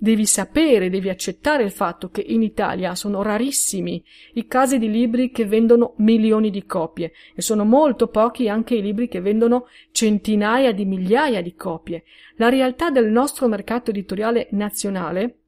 Devi 0.00 0.26
sapere, 0.26 0.90
devi 0.90 1.08
accettare 1.08 1.64
il 1.64 1.72
fatto 1.72 2.08
che 2.10 2.20
in 2.20 2.42
Italia 2.42 2.94
sono 2.94 3.20
rarissimi 3.20 4.00
i 4.34 4.46
casi 4.46 4.78
di 4.78 4.88
libri 4.88 5.32
che 5.32 5.44
vendono 5.44 5.94
milioni 5.96 6.50
di 6.50 6.64
copie 6.66 7.12
e 7.34 7.42
sono 7.42 7.64
molto 7.64 8.06
pochi 8.06 8.48
anche 8.48 8.76
i 8.76 8.82
libri 8.82 9.08
che 9.08 9.20
vendono 9.20 9.66
centinaia 9.90 10.70
di 10.72 10.84
migliaia 10.84 11.42
di 11.42 11.54
copie. 11.54 12.04
La 12.36 12.48
realtà 12.48 12.90
del 12.90 13.10
nostro 13.10 13.48
mercato 13.48 13.90
editoriale 13.90 14.46
nazionale 14.52 15.38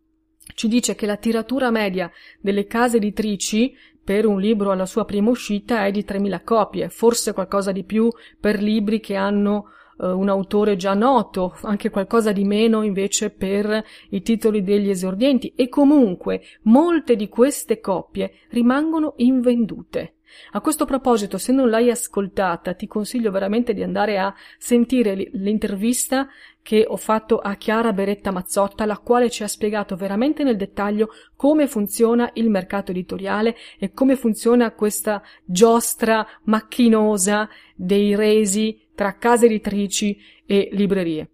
ci 0.55 0.69
dice 0.69 0.95
che 0.95 1.07
la 1.07 1.17
tiratura 1.17 1.71
media 1.71 2.11
delle 2.41 2.67
case 2.67 2.99
editrici 2.99 3.75
per 4.03 4.27
un 4.27 4.41
libro 4.41 4.71
alla 4.71 4.87
sua 4.87 5.05
prima 5.05 5.31
uscita 5.31 5.85
è 5.85 5.91
di 5.91 6.05
3.000 6.07 6.43
copie, 6.43 6.89
forse 6.89 7.33
qualcosa 7.33 7.71
di 7.71 7.85
più 7.85 8.11
per 8.41 8.61
libri 8.61 8.99
che 8.99 9.15
hanno 9.15 9.67
uh, 9.99 10.07
un 10.07 10.29
autore 10.29 10.77
già 10.77 10.95
noto, 10.95 11.57
anche 11.63 11.91
qualcosa 11.91 12.33
di 12.33 12.45
meno 12.45 12.83
invece 12.83 13.31
per 13.31 13.85
i 14.11 14.23
titoli 14.23 14.63
degli 14.63 14.91
esordienti 14.91 15.53
e 15.55 15.69
comunque 15.69 16.43
molte 16.63 17.15
di 17.15 17.29
queste 17.29 17.81
copie 17.81 18.33
rimangono 18.49 19.15
invendute. 19.19 20.15
A 20.53 20.61
questo 20.61 20.85
proposito, 20.85 21.39
se 21.39 21.53
non 21.53 21.71
l'hai 21.71 21.91
ascoltata, 21.91 22.75
ti 22.75 22.87
consiglio 22.87 23.31
veramente 23.31 23.75
di 23.75 23.83
andare 23.83 24.19
a 24.19 24.35
sentire 24.59 25.15
l'intervista 25.33 26.29
che 26.63 26.85
ho 26.87 26.97
fatto 26.97 27.39
a 27.39 27.55
Chiara 27.57 27.93
Beretta 27.93 28.31
Mazzotta, 28.31 28.85
la 28.85 28.99
quale 28.99 29.31
ci 29.31 29.43
ha 29.43 29.49
spiegato 29.49 29.97
veramente 29.97 30.43
nel 30.43 30.57
dettaglio 30.57 31.11
come 31.37 31.67
funziona 31.67 32.31
il 32.35 32.51
mercato 32.51 32.91
editoriale 32.91 33.57
e 33.79 33.93
come 33.93 34.17
funziona 34.17 34.73
questa 34.73 35.23
giostra 35.45 36.27
macchinosa 36.45 37.49
dei 37.75 38.15
resi 38.15 38.89
tra 38.95 39.17
case 39.17 39.47
editrici 39.47 40.19
e 40.45 40.69
librerie. 40.73 41.31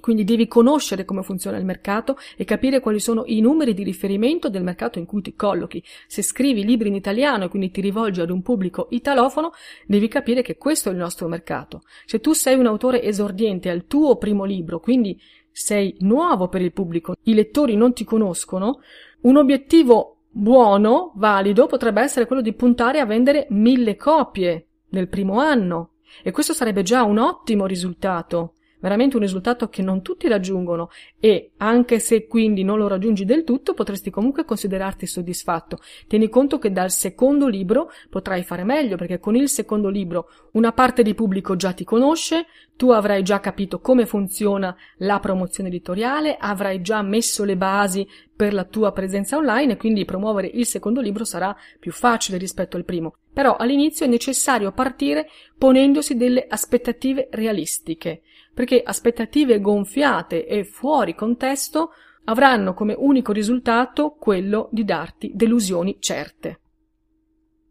Quindi 0.00 0.24
devi 0.24 0.46
conoscere 0.46 1.04
come 1.04 1.22
funziona 1.22 1.56
il 1.56 1.64
mercato 1.64 2.16
e 2.36 2.44
capire 2.44 2.80
quali 2.80 3.00
sono 3.00 3.24
i 3.26 3.40
numeri 3.40 3.74
di 3.74 3.82
riferimento 3.82 4.48
del 4.48 4.62
mercato 4.62 4.98
in 4.98 5.06
cui 5.06 5.22
ti 5.22 5.34
collochi. 5.34 5.82
Se 6.06 6.22
scrivi 6.22 6.64
libri 6.64 6.88
in 6.88 6.94
italiano 6.94 7.44
e 7.44 7.48
quindi 7.48 7.70
ti 7.70 7.80
rivolgi 7.80 8.20
ad 8.20 8.30
un 8.30 8.42
pubblico 8.42 8.88
italofono, 8.90 9.52
devi 9.86 10.08
capire 10.08 10.42
che 10.42 10.56
questo 10.56 10.90
è 10.90 10.92
il 10.92 10.98
nostro 10.98 11.28
mercato. 11.28 11.82
Se 12.04 12.20
tu 12.20 12.32
sei 12.32 12.58
un 12.58 12.66
autore 12.66 13.02
esordiente 13.02 13.70
al 13.70 13.86
tuo 13.86 14.16
primo 14.16 14.44
libro, 14.44 14.80
quindi 14.80 15.18
sei 15.50 15.96
nuovo 16.00 16.48
per 16.48 16.60
il 16.60 16.72
pubblico, 16.72 17.14
i 17.22 17.34
lettori 17.34 17.76
non 17.76 17.94
ti 17.94 18.04
conoscono, 18.04 18.80
un 19.22 19.36
obiettivo 19.36 20.18
buono, 20.30 21.12
valido, 21.16 21.66
potrebbe 21.66 22.02
essere 22.02 22.26
quello 22.26 22.42
di 22.42 22.52
puntare 22.52 23.00
a 23.00 23.06
vendere 23.06 23.46
mille 23.50 23.96
copie 23.96 24.66
nel 24.90 25.08
primo 25.08 25.40
anno. 25.40 25.92
E 26.22 26.30
questo 26.30 26.52
sarebbe 26.52 26.82
già 26.82 27.02
un 27.02 27.18
ottimo 27.18 27.64
risultato 27.66 28.55
veramente 28.80 29.16
un 29.16 29.22
risultato 29.22 29.68
che 29.68 29.82
non 29.82 30.02
tutti 30.02 30.28
raggiungono 30.28 30.90
e 31.18 31.52
anche 31.58 31.98
se 31.98 32.26
quindi 32.26 32.62
non 32.62 32.78
lo 32.78 32.88
raggiungi 32.88 33.24
del 33.24 33.44
tutto 33.44 33.74
potresti 33.74 34.10
comunque 34.10 34.44
considerarti 34.44 35.06
soddisfatto. 35.06 35.78
Tieni 36.06 36.28
conto 36.28 36.58
che 36.58 36.72
dal 36.72 36.90
secondo 36.90 37.48
libro 37.48 37.90
potrai 38.10 38.42
fare 38.42 38.64
meglio 38.64 38.96
perché 38.96 39.18
con 39.18 39.36
il 39.36 39.48
secondo 39.48 39.88
libro 39.88 40.28
una 40.52 40.72
parte 40.72 41.02
di 41.02 41.14
pubblico 41.14 41.56
già 41.56 41.72
ti 41.72 41.84
conosce, 41.84 42.46
tu 42.76 42.90
avrai 42.90 43.22
già 43.22 43.40
capito 43.40 43.80
come 43.80 44.06
funziona 44.06 44.76
la 44.98 45.18
promozione 45.18 45.68
editoriale, 45.68 46.36
avrai 46.38 46.82
già 46.82 47.02
messo 47.02 47.44
le 47.44 47.56
basi 47.56 48.06
per 48.34 48.52
la 48.52 48.64
tua 48.64 48.92
presenza 48.92 49.36
online 49.36 49.72
e 49.72 49.76
quindi 49.76 50.04
promuovere 50.04 50.50
il 50.52 50.66
secondo 50.66 51.00
libro 51.00 51.24
sarà 51.24 51.56
più 51.78 51.90
facile 51.90 52.36
rispetto 52.36 52.76
al 52.76 52.84
primo. 52.84 53.16
Però 53.32 53.56
all'inizio 53.56 54.04
è 54.04 54.08
necessario 54.08 54.72
partire 54.72 55.28
ponendosi 55.56 56.16
delle 56.16 56.46
aspettative 56.48 57.28
realistiche 57.30 58.22
perché 58.56 58.80
aspettative 58.82 59.60
gonfiate 59.60 60.46
e 60.46 60.64
fuori 60.64 61.14
contesto 61.14 61.90
avranno 62.24 62.72
come 62.72 62.94
unico 62.96 63.30
risultato 63.30 64.16
quello 64.18 64.70
di 64.72 64.82
darti 64.82 65.32
delusioni 65.34 65.98
certe. 66.00 66.60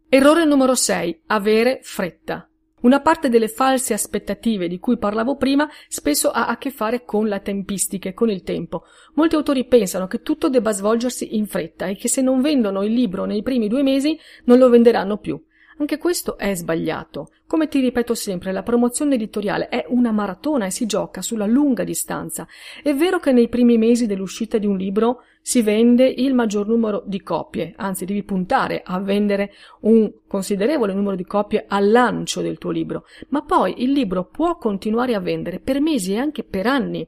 Errore 0.08 0.46
numero 0.46 0.76
6. 0.76 1.24
Avere 1.26 1.80
fretta. 1.82 2.48
Una 2.82 3.02
parte 3.02 3.30
delle 3.30 3.48
false 3.48 3.94
aspettative 3.94 4.68
di 4.68 4.78
cui 4.78 5.00
parlavo 5.00 5.38
prima 5.38 5.68
spesso 5.88 6.30
ha 6.30 6.46
a 6.46 6.60
che 6.60 6.70
fare 6.70 7.04
con 7.04 7.28
la 7.28 7.40
tempistica 7.40 8.10
e 8.10 8.14
con 8.14 8.30
il 8.30 8.44
tempo. 8.44 8.84
Molti 9.16 9.34
autori 9.34 9.66
pensano 9.66 10.06
che 10.06 10.22
tutto 10.22 10.50
debba 10.50 10.72
svolgersi 10.72 11.36
in 11.36 11.48
fretta 11.48 11.88
e 11.88 11.96
che 11.96 12.10
se 12.10 12.22
non 12.22 12.42
vendono 12.42 12.84
il 12.84 12.94
libro 12.94 13.26
nei 13.26 13.42
primi 13.42 13.68
due 13.68 13.82
mesi 13.82 14.16
non 14.44 14.60
lo 14.60 14.70
venderanno 14.70 15.18
più. 15.18 15.44
Anche 15.78 15.98
questo 15.98 16.38
è 16.38 16.56
sbagliato. 16.56 17.32
Come 17.46 17.68
ti 17.68 17.82
ripeto 17.82 18.16
sempre, 18.16 18.54
la 18.54 18.64
promozione 18.64 19.16
editoriale 19.16 19.68
è 19.68 19.86
una 19.90 20.12
maratona 20.12 20.66
e 20.66 20.72
si 20.72 20.86
gioca 20.86 21.22
sulla 21.22 21.46
lunga 21.46 21.84
distanza. 21.84 22.48
È 22.82 22.94
vero 22.94 23.20
che 23.20 23.34
nei 23.34 23.50
primi 23.50 23.78
mesi 23.78 24.06
dell'uscita 24.06 24.58
di 24.58 24.66
un 24.66 24.78
libro 24.78 25.24
si 25.42 25.62
vende 25.62 26.08
il 26.08 26.34
maggior 26.34 26.66
numero 26.66 27.04
di 27.06 27.22
copie, 27.22 27.74
anzi 27.76 28.06
devi 28.06 28.24
puntare 28.24 28.82
a 28.84 29.00
vendere 29.00 29.52
un 29.82 30.12
considerevole 30.26 30.94
numero 30.94 31.16
di 31.16 31.26
copie 31.26 31.66
al 31.68 31.92
lancio 31.92 32.42
del 32.42 32.58
tuo 32.58 32.72
libro, 32.72 33.06
ma 33.30 33.44
poi 33.44 33.84
il 33.84 33.92
libro 33.92 34.26
può 34.26 34.58
continuare 34.58 35.14
a 35.14 35.20
vendere 35.20 35.60
per 35.60 35.82
mesi 35.82 36.14
e 36.14 36.18
anche 36.18 36.44
per 36.44 36.68
anni. 36.68 37.08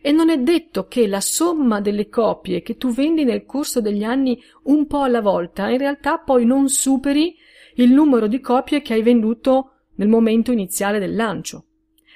E 0.00 0.10
non 0.10 0.30
è 0.30 0.38
detto 0.38 0.86
che 0.86 1.06
la 1.06 1.20
somma 1.20 1.80
delle 1.80 2.08
copie 2.08 2.62
che 2.62 2.76
tu 2.76 2.92
vendi 2.92 3.24
nel 3.24 3.44
corso 3.44 3.80
degli 3.80 4.04
anni 4.04 4.40
un 4.64 4.86
po' 4.86 5.02
alla 5.02 5.20
volta 5.20 5.68
in 5.68 5.78
realtà 5.78 6.18
poi 6.18 6.44
non 6.44 6.68
superi 6.68 7.36
il 7.76 7.92
numero 7.92 8.26
di 8.26 8.40
copie 8.40 8.82
che 8.82 8.94
hai 8.94 9.02
venduto 9.02 9.72
nel 9.96 10.08
momento 10.08 10.52
iniziale 10.52 10.98
del 10.98 11.14
lancio. 11.14 11.64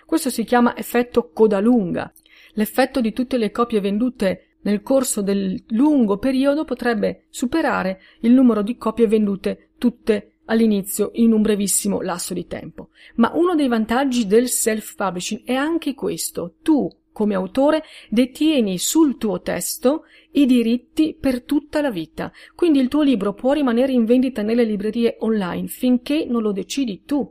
Questo 0.06 0.30
si 0.30 0.44
chiama 0.44 0.76
effetto 0.76 1.30
coda 1.32 1.60
lunga. 1.60 2.12
L'effetto 2.54 3.00
di 3.00 3.12
tutte 3.12 3.36
le 3.36 3.50
copie 3.50 3.80
vendute 3.80 4.56
nel 4.62 4.82
corso 4.82 5.22
del 5.22 5.62
lungo 5.68 6.18
periodo 6.18 6.64
potrebbe 6.64 7.26
superare 7.30 8.00
il 8.20 8.32
numero 8.32 8.62
di 8.62 8.76
copie 8.76 9.06
vendute 9.06 9.70
tutte 9.78 10.32
all'inizio 10.46 11.10
in 11.14 11.32
un 11.32 11.42
brevissimo 11.42 12.00
lasso 12.00 12.34
di 12.34 12.46
tempo. 12.46 12.88
Ma 13.16 13.30
uno 13.34 13.54
dei 13.54 13.68
vantaggi 13.68 14.26
del 14.26 14.48
self-publishing 14.48 15.44
è 15.44 15.54
anche 15.54 15.94
questo. 15.94 16.56
Tu, 16.62 16.90
come 17.20 17.34
autore, 17.34 17.82
detieni 18.08 18.78
sul 18.78 19.18
tuo 19.18 19.42
testo 19.42 20.04
i 20.30 20.46
diritti 20.46 21.14
per 21.20 21.42
tutta 21.42 21.82
la 21.82 21.90
vita. 21.90 22.32
Quindi 22.54 22.78
il 22.78 22.88
tuo 22.88 23.02
libro 23.02 23.34
può 23.34 23.52
rimanere 23.52 23.92
in 23.92 24.06
vendita 24.06 24.40
nelle 24.40 24.64
librerie 24.64 25.16
online 25.18 25.66
finché 25.66 26.24
non 26.24 26.40
lo 26.40 26.50
decidi 26.50 27.02
tu. 27.04 27.30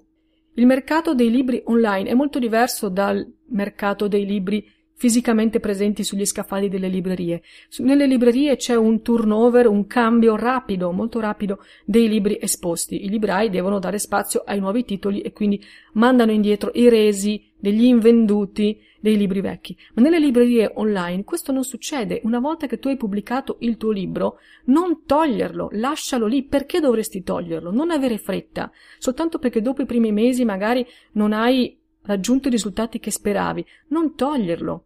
Il 0.54 0.68
mercato 0.68 1.16
dei 1.16 1.32
libri 1.32 1.64
online 1.66 2.08
è 2.08 2.14
molto 2.14 2.38
diverso 2.38 2.88
dal 2.90 3.28
mercato 3.48 4.08
dei 4.08 4.28
libri 4.28 4.64
fisicamente 5.00 5.62
presenti 5.62 6.04
sugli 6.04 6.26
scaffali 6.26 6.68
delle 6.68 6.90
librerie. 6.90 7.42
Nelle 7.78 8.06
librerie 8.06 8.58
c'è 8.58 8.76
un 8.76 9.02
turnover, 9.02 9.68
un 9.68 9.88
cambio 9.88 10.36
rapido, 10.36 10.92
molto 10.92 11.22
rapido 11.22 11.64
dei 11.86 12.10
libri 12.10 12.38
esposti. 12.38 13.06
I 13.06 13.10
librai 13.10 13.50
devono 13.50 13.80
dare 13.80 13.98
spazio 13.98 14.44
ai 14.46 14.60
nuovi 14.60 14.84
titoli 14.84 15.22
e 15.22 15.32
quindi 15.32 15.64
mandano 15.94 16.34
indietro 16.34 16.72
i 16.74 16.90
resi 16.90 17.42
degli 17.58 17.86
invenduti 17.86 18.78
dei 19.00 19.16
libri 19.16 19.40
vecchi. 19.40 19.74
Ma 19.94 20.02
nelle 20.02 20.20
librerie 20.20 20.70
online 20.76 21.24
questo 21.24 21.54
non 21.54 21.64
succede. 21.64 22.20
Una 22.26 22.40
volta 22.40 22.68
che 22.68 22.78
tu 22.78 22.90
hai 22.90 22.98
pubblicato 22.98 23.56
il 23.60 23.78
tuo 23.78 23.92
libro, 23.92 24.40
non 24.66 25.06
toglierlo, 25.06 25.70
lascialo 25.72 26.26
lì. 26.26 26.44
Perché 26.44 26.82
dovresti 26.82 27.24
toglierlo? 27.24 27.72
Non 27.72 27.90
avere 27.90 28.18
fretta. 28.18 28.70
Soltanto 28.98 29.40
perché 29.40 29.62
dopo 29.62 29.82
i 29.82 29.86
primi 29.86 30.12
mesi 30.12 30.44
magari 30.44 30.86
non 31.14 31.32
hai 31.32 31.78
raggiunto 32.02 32.50
i 32.50 32.52
risultati 32.52 33.00
che 33.00 33.12
speravi. 33.12 33.66
Non 33.88 34.16
toglierlo. 34.16 34.84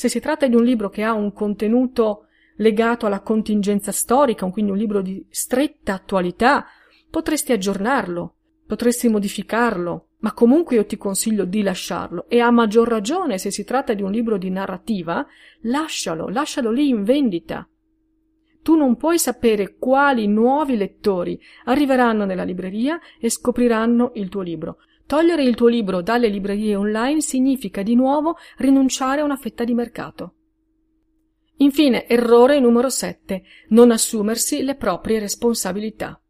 Se 0.00 0.08
si 0.08 0.18
tratta 0.18 0.46
di 0.46 0.54
un 0.54 0.64
libro 0.64 0.88
che 0.88 1.02
ha 1.02 1.12
un 1.12 1.30
contenuto 1.34 2.28
legato 2.56 3.04
alla 3.04 3.20
contingenza 3.20 3.92
storica, 3.92 4.46
quindi 4.46 4.70
un 4.70 4.78
libro 4.78 5.02
di 5.02 5.26
stretta 5.28 5.92
attualità, 5.92 6.64
potresti 7.10 7.52
aggiornarlo, 7.52 8.36
potresti 8.66 9.10
modificarlo, 9.10 10.12
ma 10.20 10.32
comunque 10.32 10.76
io 10.76 10.86
ti 10.86 10.96
consiglio 10.96 11.44
di 11.44 11.60
lasciarlo 11.60 12.30
e 12.30 12.40
a 12.40 12.50
maggior 12.50 12.88
ragione 12.88 13.36
se 13.36 13.50
si 13.50 13.62
tratta 13.62 13.92
di 13.92 14.00
un 14.00 14.10
libro 14.10 14.38
di 14.38 14.48
narrativa, 14.48 15.26
lascialo, 15.64 16.30
lascialo 16.30 16.70
lì 16.70 16.88
in 16.88 17.04
vendita. 17.04 17.68
Tu 18.62 18.76
non 18.76 18.96
puoi 18.96 19.18
sapere 19.18 19.76
quali 19.76 20.26
nuovi 20.26 20.78
lettori 20.78 21.38
arriveranno 21.64 22.24
nella 22.24 22.44
libreria 22.44 22.98
e 23.20 23.28
scopriranno 23.28 24.12
il 24.14 24.30
tuo 24.30 24.40
libro. 24.40 24.78
Togliere 25.10 25.42
il 25.42 25.56
tuo 25.56 25.66
libro 25.66 26.02
dalle 26.02 26.28
librerie 26.28 26.76
online 26.76 27.20
significa 27.20 27.82
di 27.82 27.96
nuovo 27.96 28.36
rinunciare 28.58 29.22
a 29.22 29.24
una 29.24 29.34
fetta 29.34 29.64
di 29.64 29.74
mercato. 29.74 30.34
Infine, 31.56 32.06
errore 32.06 32.60
numero 32.60 32.88
7. 32.88 33.42
Non 33.70 33.90
assumersi 33.90 34.62
le 34.62 34.76
proprie 34.76 35.18
responsabilità. 35.18 36.22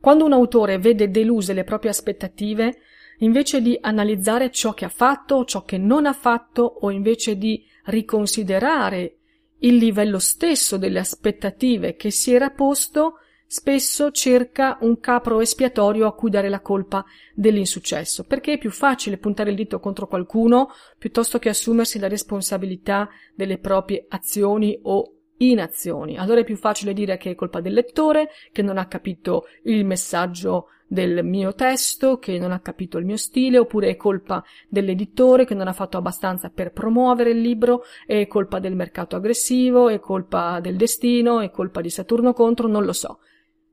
Quando 0.00 0.24
un 0.24 0.32
autore 0.32 0.78
vede 0.78 1.10
deluse 1.10 1.52
le 1.52 1.62
proprie 1.62 1.92
aspettative, 1.92 2.78
invece 3.18 3.62
di 3.62 3.78
analizzare 3.80 4.50
ciò 4.50 4.74
che 4.74 4.86
ha 4.86 4.88
fatto 4.88 5.36
o 5.36 5.44
ciò 5.44 5.62
che 5.62 5.78
non 5.78 6.06
ha 6.06 6.12
fatto, 6.12 6.64
o 6.64 6.90
invece 6.90 7.36
di 7.36 7.64
riconsiderare 7.84 9.18
il 9.60 9.76
livello 9.76 10.18
stesso 10.18 10.76
delle 10.76 10.98
aspettative 10.98 11.94
che 11.94 12.10
si 12.10 12.34
era 12.34 12.50
posto, 12.50 13.18
spesso 13.46 14.10
cerca 14.10 14.78
un 14.80 14.98
capro 14.98 15.40
espiatorio 15.40 16.06
a 16.06 16.14
cui 16.14 16.30
dare 16.30 16.48
la 16.48 16.60
colpa 16.60 17.04
dell'insuccesso, 17.34 18.24
perché 18.24 18.54
è 18.54 18.58
più 18.58 18.70
facile 18.70 19.18
puntare 19.18 19.50
il 19.50 19.56
dito 19.56 19.78
contro 19.78 20.06
qualcuno 20.06 20.70
piuttosto 20.98 21.38
che 21.38 21.48
assumersi 21.48 21.98
la 21.98 22.08
responsabilità 22.08 23.08
delle 23.34 23.58
proprie 23.58 24.06
azioni 24.08 24.78
o 24.82 25.12
inazioni. 25.38 26.16
Allora 26.16 26.40
è 26.40 26.44
più 26.44 26.56
facile 26.56 26.92
dire 26.92 27.16
che 27.18 27.30
è 27.30 27.34
colpa 27.34 27.60
del 27.60 27.74
lettore, 27.74 28.30
che 28.52 28.62
non 28.62 28.78
ha 28.78 28.86
capito 28.86 29.44
il 29.64 29.84
messaggio 29.84 30.68
del 30.88 31.24
mio 31.24 31.52
testo, 31.54 32.18
che 32.18 32.38
non 32.38 32.52
ha 32.52 32.60
capito 32.60 32.98
il 32.98 33.04
mio 33.04 33.16
stile, 33.16 33.58
oppure 33.58 33.88
è 33.88 33.96
colpa 33.96 34.42
dell'editore 34.68 35.44
che 35.44 35.54
non 35.54 35.68
ha 35.68 35.72
fatto 35.72 35.98
abbastanza 35.98 36.48
per 36.48 36.72
promuovere 36.72 37.30
il 37.30 37.40
libro, 37.40 37.82
è 38.06 38.26
colpa 38.26 38.60
del 38.60 38.76
mercato 38.76 39.16
aggressivo, 39.16 39.88
è 39.88 39.98
colpa 39.98 40.60
del 40.60 40.76
destino, 40.76 41.40
è 41.40 41.50
colpa 41.50 41.80
di 41.80 41.90
Saturno 41.90 42.32
contro, 42.32 42.68
non 42.68 42.84
lo 42.84 42.92
so. 42.92 43.18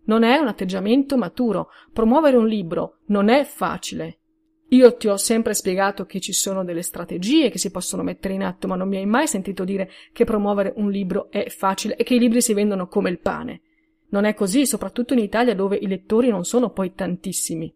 Non 0.05 0.23
è 0.23 0.37
un 0.37 0.47
atteggiamento 0.47 1.17
maturo. 1.17 1.69
Promuovere 1.91 2.37
un 2.37 2.47
libro 2.47 2.99
non 3.07 3.29
è 3.29 3.43
facile. 3.43 4.19
Io 4.69 4.95
ti 4.95 5.07
ho 5.07 5.17
sempre 5.17 5.53
spiegato 5.53 6.05
che 6.05 6.19
ci 6.19 6.33
sono 6.33 6.63
delle 6.63 6.81
strategie 6.81 7.49
che 7.49 7.59
si 7.59 7.69
possono 7.69 8.01
mettere 8.01 8.33
in 8.33 8.43
atto, 8.43 8.67
ma 8.67 8.75
non 8.75 8.87
mi 8.87 8.97
hai 8.97 9.05
mai 9.05 9.27
sentito 9.27 9.63
dire 9.63 9.89
che 10.11 10.23
promuovere 10.23 10.73
un 10.77 10.89
libro 10.89 11.29
è 11.29 11.47
facile 11.49 11.95
e 11.95 12.03
che 12.03 12.15
i 12.15 12.19
libri 12.19 12.41
si 12.41 12.53
vendono 12.53 12.87
come 12.87 13.11
il 13.11 13.19
pane. 13.19 13.61
Non 14.09 14.25
è 14.25 14.33
così, 14.33 14.65
soprattutto 14.65 15.13
in 15.13 15.19
Italia 15.19 15.53
dove 15.53 15.75
i 15.75 15.87
lettori 15.87 16.29
non 16.29 16.43
sono 16.43 16.71
poi 16.71 16.93
tantissimi. 16.93 17.73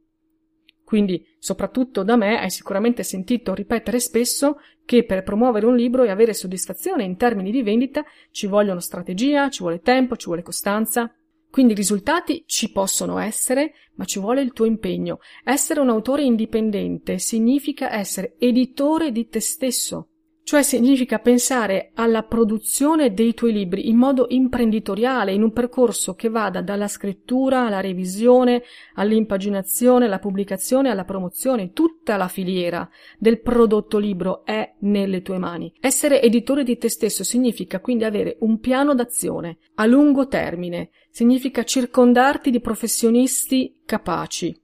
Quindi, 0.83 1.23
soprattutto 1.37 2.01
da 2.01 2.15
me, 2.15 2.39
hai 2.39 2.49
sicuramente 2.49 3.03
sentito 3.03 3.53
ripetere 3.53 3.99
spesso 3.99 4.59
che 4.85 5.03
per 5.03 5.21
promuovere 5.21 5.65
un 5.65 5.75
libro 5.75 6.03
e 6.03 6.09
avere 6.09 6.33
soddisfazione 6.33 7.03
in 7.03 7.17
termini 7.17 7.51
di 7.51 7.61
vendita 7.61 8.05
ci 8.31 8.47
vogliono 8.47 8.79
strategia, 8.79 9.49
ci 9.49 9.61
vuole 9.61 9.81
tempo, 9.81 10.15
ci 10.15 10.27
vuole 10.27 10.43
costanza. 10.43 11.13
Quindi 11.49 11.73
risultati 11.73 12.43
ci 12.45 12.71
possono 12.71 13.17
essere, 13.17 13.73
ma 13.95 14.05
ci 14.05 14.19
vuole 14.19 14.41
il 14.41 14.53
tuo 14.53 14.65
impegno. 14.65 15.19
Essere 15.43 15.79
un 15.79 15.89
autore 15.89 16.23
indipendente 16.23 17.17
significa 17.19 17.91
essere 17.91 18.35
editore 18.37 19.11
di 19.11 19.27
te 19.27 19.39
stesso. 19.39 20.09
Cioè 20.47 20.63
significa 20.63 21.19
pensare 21.19 21.91
alla 21.95 22.23
produzione 22.23 23.13
dei 23.13 23.33
tuoi 23.33 23.51
libri 23.51 23.89
in 23.89 23.97
modo 23.97 24.27
imprenditoriale, 24.29 25.33
in 25.33 25.43
un 25.43 25.51
percorso 25.51 26.13
che 26.13 26.29
vada 26.29 26.61
dalla 26.61 26.87
scrittura 26.87 27.65
alla 27.65 27.81
revisione, 27.81 28.63
all'impaginazione, 28.93 30.05
alla 30.05 30.19
pubblicazione, 30.19 30.89
alla 30.89 31.03
promozione. 31.03 31.73
Tutta 31.73 32.15
la 32.15 32.29
filiera 32.29 32.89
del 33.19 33.41
prodotto 33.41 33.97
libro 33.97 34.45
è 34.45 34.75
nelle 34.83 35.21
tue 35.21 35.37
mani. 35.37 35.73
Essere 35.81 36.21
editore 36.21 36.63
di 36.63 36.77
te 36.77 36.87
stesso 36.87 37.25
significa 37.25 37.81
quindi 37.81 38.05
avere 38.05 38.37
un 38.39 38.61
piano 38.61 38.95
d'azione 38.95 39.57
a 39.75 39.85
lungo 39.85 40.29
termine, 40.29 40.91
significa 41.09 41.65
circondarti 41.65 42.51
di 42.51 42.61
professionisti 42.61 43.81
capaci, 43.83 44.57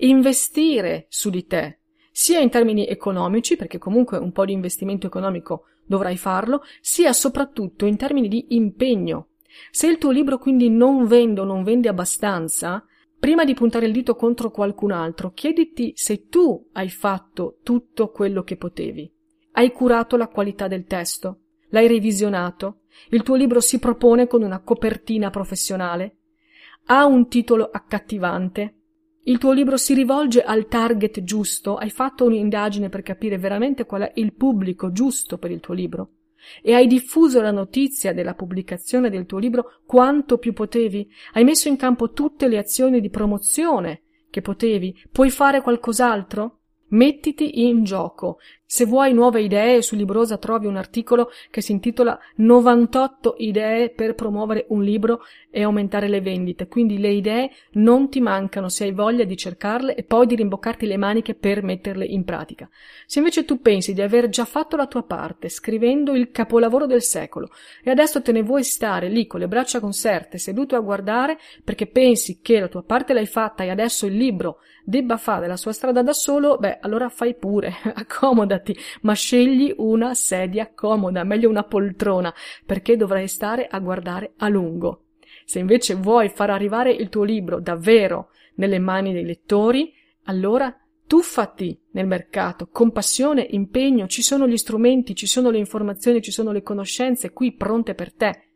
investire 0.00 1.06
su 1.08 1.30
di 1.30 1.46
te, 1.46 1.77
sia 2.18 2.40
in 2.40 2.50
termini 2.50 2.84
economici, 2.84 3.54
perché 3.54 3.78
comunque 3.78 4.18
un 4.18 4.32
po' 4.32 4.44
di 4.44 4.52
investimento 4.52 5.06
economico 5.06 5.66
dovrai 5.86 6.16
farlo, 6.16 6.62
sia 6.80 7.12
soprattutto 7.12 7.86
in 7.86 7.96
termini 7.96 8.26
di 8.26 8.56
impegno. 8.56 9.28
Se 9.70 9.86
il 9.86 9.98
tuo 9.98 10.10
libro 10.10 10.36
quindi 10.38 10.68
non 10.68 11.06
vende 11.06 11.42
o 11.42 11.44
non 11.44 11.62
vende 11.62 11.88
abbastanza, 11.88 12.84
prima 13.20 13.44
di 13.44 13.54
puntare 13.54 13.86
il 13.86 13.92
dito 13.92 14.16
contro 14.16 14.50
qualcun 14.50 14.90
altro, 14.90 15.30
chiediti 15.30 15.92
se 15.94 16.26
tu 16.26 16.68
hai 16.72 16.90
fatto 16.90 17.58
tutto 17.62 18.10
quello 18.10 18.42
che 18.42 18.56
potevi. 18.56 19.08
Hai 19.52 19.70
curato 19.70 20.16
la 20.16 20.26
qualità 20.26 20.66
del 20.66 20.86
testo? 20.86 21.42
L'hai 21.68 21.86
revisionato? 21.86 22.80
Il 23.10 23.22
tuo 23.22 23.36
libro 23.36 23.60
si 23.60 23.78
propone 23.78 24.26
con 24.26 24.42
una 24.42 24.58
copertina 24.58 25.30
professionale? 25.30 26.16
Ha 26.86 27.04
un 27.04 27.28
titolo 27.28 27.70
accattivante? 27.70 28.77
Il 29.28 29.36
tuo 29.36 29.52
libro 29.52 29.76
si 29.76 29.92
rivolge 29.92 30.42
al 30.42 30.68
target 30.68 31.22
giusto? 31.22 31.76
Hai 31.76 31.90
fatto 31.90 32.24
un'indagine 32.24 32.88
per 32.88 33.02
capire 33.02 33.36
veramente 33.36 33.84
qual 33.84 34.00
è 34.00 34.12
il 34.14 34.32
pubblico 34.32 34.90
giusto 34.90 35.36
per 35.36 35.50
il 35.50 35.60
tuo 35.60 35.74
libro? 35.74 36.12
E 36.62 36.72
hai 36.72 36.86
diffuso 36.86 37.42
la 37.42 37.50
notizia 37.50 38.14
della 38.14 38.32
pubblicazione 38.32 39.10
del 39.10 39.26
tuo 39.26 39.36
libro 39.36 39.82
quanto 39.84 40.38
più 40.38 40.54
potevi? 40.54 41.06
Hai 41.34 41.44
messo 41.44 41.68
in 41.68 41.76
campo 41.76 42.12
tutte 42.12 42.48
le 42.48 42.56
azioni 42.56 43.02
di 43.02 43.10
promozione 43.10 44.04
che 44.30 44.40
potevi? 44.40 44.98
Puoi 45.12 45.28
fare 45.28 45.60
qualcos'altro? 45.60 46.60
Mettiti 46.88 47.66
in 47.66 47.84
gioco. 47.84 48.38
Se 48.70 48.84
vuoi 48.84 49.14
nuove 49.14 49.40
idee, 49.40 49.80
su 49.80 49.96
Librosa 49.96 50.36
trovi 50.36 50.66
un 50.66 50.76
articolo 50.76 51.30
che 51.50 51.62
si 51.62 51.72
intitola 51.72 52.18
98 52.34 53.36
idee 53.38 53.88
per 53.88 54.14
promuovere 54.14 54.66
un 54.68 54.82
libro 54.82 55.22
e 55.50 55.62
aumentare 55.62 56.06
le 56.06 56.20
vendite. 56.20 56.68
Quindi 56.68 56.98
le 56.98 57.08
idee 57.08 57.50
non 57.72 58.10
ti 58.10 58.20
mancano 58.20 58.68
se 58.68 58.84
hai 58.84 58.92
voglia 58.92 59.24
di 59.24 59.38
cercarle 59.38 59.94
e 59.94 60.02
poi 60.02 60.26
di 60.26 60.34
rimboccarti 60.34 60.84
le 60.84 60.98
maniche 60.98 61.34
per 61.34 61.62
metterle 61.62 62.04
in 62.04 62.24
pratica. 62.24 62.68
Se 63.06 63.20
invece 63.20 63.46
tu 63.46 63.62
pensi 63.62 63.94
di 63.94 64.02
aver 64.02 64.28
già 64.28 64.44
fatto 64.44 64.76
la 64.76 64.86
tua 64.86 65.02
parte 65.02 65.48
scrivendo 65.48 66.14
il 66.14 66.30
capolavoro 66.30 66.84
del 66.84 67.02
secolo 67.02 67.48
e 67.82 67.90
adesso 67.90 68.20
te 68.20 68.32
ne 68.32 68.42
vuoi 68.42 68.64
stare 68.64 69.08
lì 69.08 69.26
con 69.26 69.40
le 69.40 69.48
braccia 69.48 69.80
conserte 69.80 70.36
seduto 70.36 70.76
a 70.76 70.80
guardare 70.80 71.38
perché 71.64 71.86
pensi 71.86 72.40
che 72.42 72.60
la 72.60 72.68
tua 72.68 72.82
parte 72.82 73.14
l'hai 73.14 73.24
fatta 73.24 73.64
e 73.64 73.70
adesso 73.70 74.04
il 74.04 74.14
libro 74.14 74.58
debba 74.88 75.18
fare 75.18 75.46
la 75.46 75.58
sua 75.58 75.72
strada 75.72 76.02
da 76.02 76.14
solo, 76.14 76.56
beh, 76.56 76.78
allora 76.80 77.10
fai 77.10 77.34
pure, 77.34 77.74
accomodati, 77.94 78.57
ma 79.02 79.14
scegli 79.14 79.72
una 79.78 80.14
sedia 80.14 80.72
comoda, 80.74 81.24
meglio 81.24 81.48
una 81.48 81.64
poltrona, 81.64 82.32
perché 82.64 82.96
dovrai 82.96 83.28
stare 83.28 83.66
a 83.66 83.78
guardare 83.78 84.32
a 84.38 84.48
lungo. 84.48 85.04
Se 85.44 85.58
invece 85.58 85.94
vuoi 85.94 86.28
far 86.28 86.50
arrivare 86.50 86.92
il 86.92 87.08
tuo 87.08 87.24
libro 87.24 87.60
davvero 87.60 88.30
nelle 88.56 88.78
mani 88.78 89.12
dei 89.12 89.24
lettori, 89.24 89.92
allora 90.24 90.74
tuffati 91.06 91.80
nel 91.92 92.06
mercato 92.06 92.68
con 92.70 92.92
passione, 92.92 93.46
impegno, 93.50 94.06
ci 94.06 94.22
sono 94.22 94.46
gli 94.46 94.56
strumenti, 94.56 95.14
ci 95.14 95.26
sono 95.26 95.50
le 95.50 95.58
informazioni, 95.58 96.20
ci 96.20 96.30
sono 96.30 96.52
le 96.52 96.62
conoscenze 96.62 97.32
qui 97.32 97.54
pronte 97.54 97.94
per 97.94 98.12
te. 98.12 98.47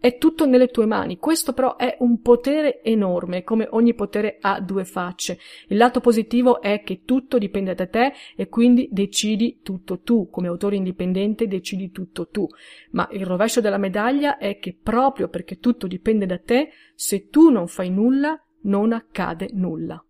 È 0.00 0.16
tutto 0.16 0.46
nelle 0.46 0.68
tue 0.68 0.86
mani. 0.86 1.18
Questo 1.18 1.52
però 1.52 1.74
è 1.74 1.96
un 2.00 2.20
potere 2.20 2.82
enorme, 2.82 3.42
come 3.42 3.66
ogni 3.70 3.94
potere 3.94 4.38
ha 4.40 4.60
due 4.60 4.84
facce. 4.84 5.38
Il 5.66 5.76
lato 5.76 6.00
positivo 6.00 6.60
è 6.60 6.82
che 6.84 7.02
tutto 7.04 7.36
dipende 7.36 7.74
da 7.74 7.86
te 7.86 8.12
e 8.36 8.48
quindi 8.48 8.88
decidi 8.92 9.58
tutto 9.62 10.00
tu. 10.00 10.28
Come 10.30 10.46
autore 10.46 10.76
indipendente 10.76 11.48
decidi 11.48 11.90
tutto 11.90 12.28
tu. 12.28 12.46
Ma 12.92 13.08
il 13.10 13.26
rovescio 13.26 13.60
della 13.60 13.76
medaglia 13.76 14.38
è 14.38 14.58
che 14.60 14.78
proprio 14.80 15.28
perché 15.28 15.58
tutto 15.58 15.88
dipende 15.88 16.26
da 16.26 16.38
te, 16.38 16.70
se 16.94 17.28
tu 17.28 17.50
non 17.50 17.66
fai 17.66 17.90
nulla, 17.90 18.40
non 18.62 18.92
accade 18.92 19.50
nulla. 19.52 20.00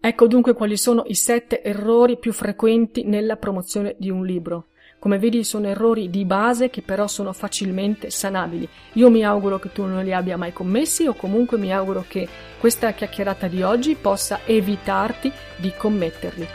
Ecco 0.00 0.28
dunque 0.28 0.54
quali 0.54 0.76
sono 0.76 1.02
i 1.06 1.14
sette 1.14 1.62
errori 1.62 2.16
più 2.18 2.32
frequenti 2.32 3.02
nella 3.02 3.36
promozione 3.36 3.96
di 3.98 4.10
un 4.10 4.24
libro. 4.24 4.68
Come 5.00 5.18
vedi 5.18 5.44
sono 5.44 5.68
errori 5.68 6.10
di 6.10 6.24
base 6.24 6.70
che 6.70 6.82
però 6.82 7.06
sono 7.06 7.32
facilmente 7.32 8.10
sanabili. 8.10 8.68
Io 8.94 9.10
mi 9.10 9.24
auguro 9.24 9.60
che 9.60 9.70
tu 9.70 9.84
non 9.84 10.02
li 10.02 10.12
abbia 10.12 10.36
mai 10.36 10.52
commessi 10.52 11.06
o 11.06 11.14
comunque 11.14 11.56
mi 11.56 11.72
auguro 11.72 12.04
che 12.08 12.26
questa 12.58 12.90
chiacchierata 12.90 13.46
di 13.46 13.62
oggi 13.62 13.94
possa 13.94 14.40
evitarti 14.44 15.30
di 15.56 15.72
commetterli. 15.76 16.46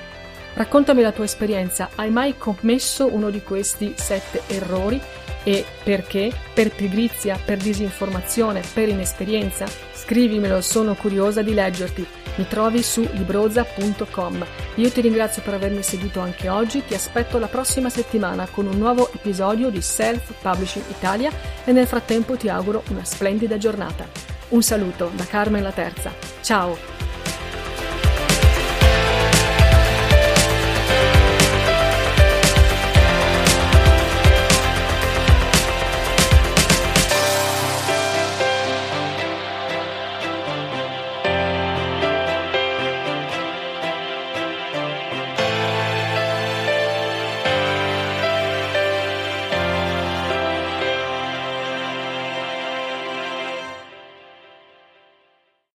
Raccontami 0.55 1.01
la 1.01 1.13
tua 1.13 1.23
esperienza, 1.23 1.89
hai 1.95 2.09
mai 2.09 2.37
commesso 2.37 3.07
uno 3.11 3.29
di 3.29 3.41
questi 3.41 3.93
sette 3.95 4.41
errori 4.47 5.01
e 5.43 5.65
perché? 5.83 6.31
Per 6.53 6.69
pigrizia, 6.71 7.39
per 7.43 7.57
disinformazione, 7.57 8.61
per 8.73 8.89
inesperienza? 8.89 9.65
Scrivimelo, 9.93 10.59
sono 10.59 10.95
curiosa 10.95 11.41
di 11.41 11.53
leggerti. 11.53 12.22
Mi 12.35 12.47
trovi 12.47 12.81
su 12.81 13.07
libroza.com. 13.11 14.45
Io 14.75 14.91
ti 14.91 15.01
ringrazio 15.01 15.41
per 15.43 15.53
avermi 15.53 15.83
seguito 15.83 16.19
anche 16.19 16.49
oggi, 16.49 16.83
ti 16.83 16.95
aspetto 16.95 17.37
la 17.37 17.47
prossima 17.47 17.89
settimana 17.89 18.47
con 18.49 18.65
un 18.65 18.77
nuovo 18.77 19.11
episodio 19.13 19.69
di 19.69 19.81
Self 19.81 20.33
Publishing 20.41 20.85
Italia 20.89 21.31
e 21.63 21.71
nel 21.71 21.87
frattempo 21.87 22.35
ti 22.35 22.49
auguro 22.49 22.83
una 22.89 23.03
splendida 23.03 23.57
giornata. 23.57 24.07
Un 24.49 24.63
saluto 24.63 25.11
da 25.15 25.25
Carmen 25.25 25.63
la 25.63 25.71
Terza. 25.71 26.11
Ciao! 26.41 26.92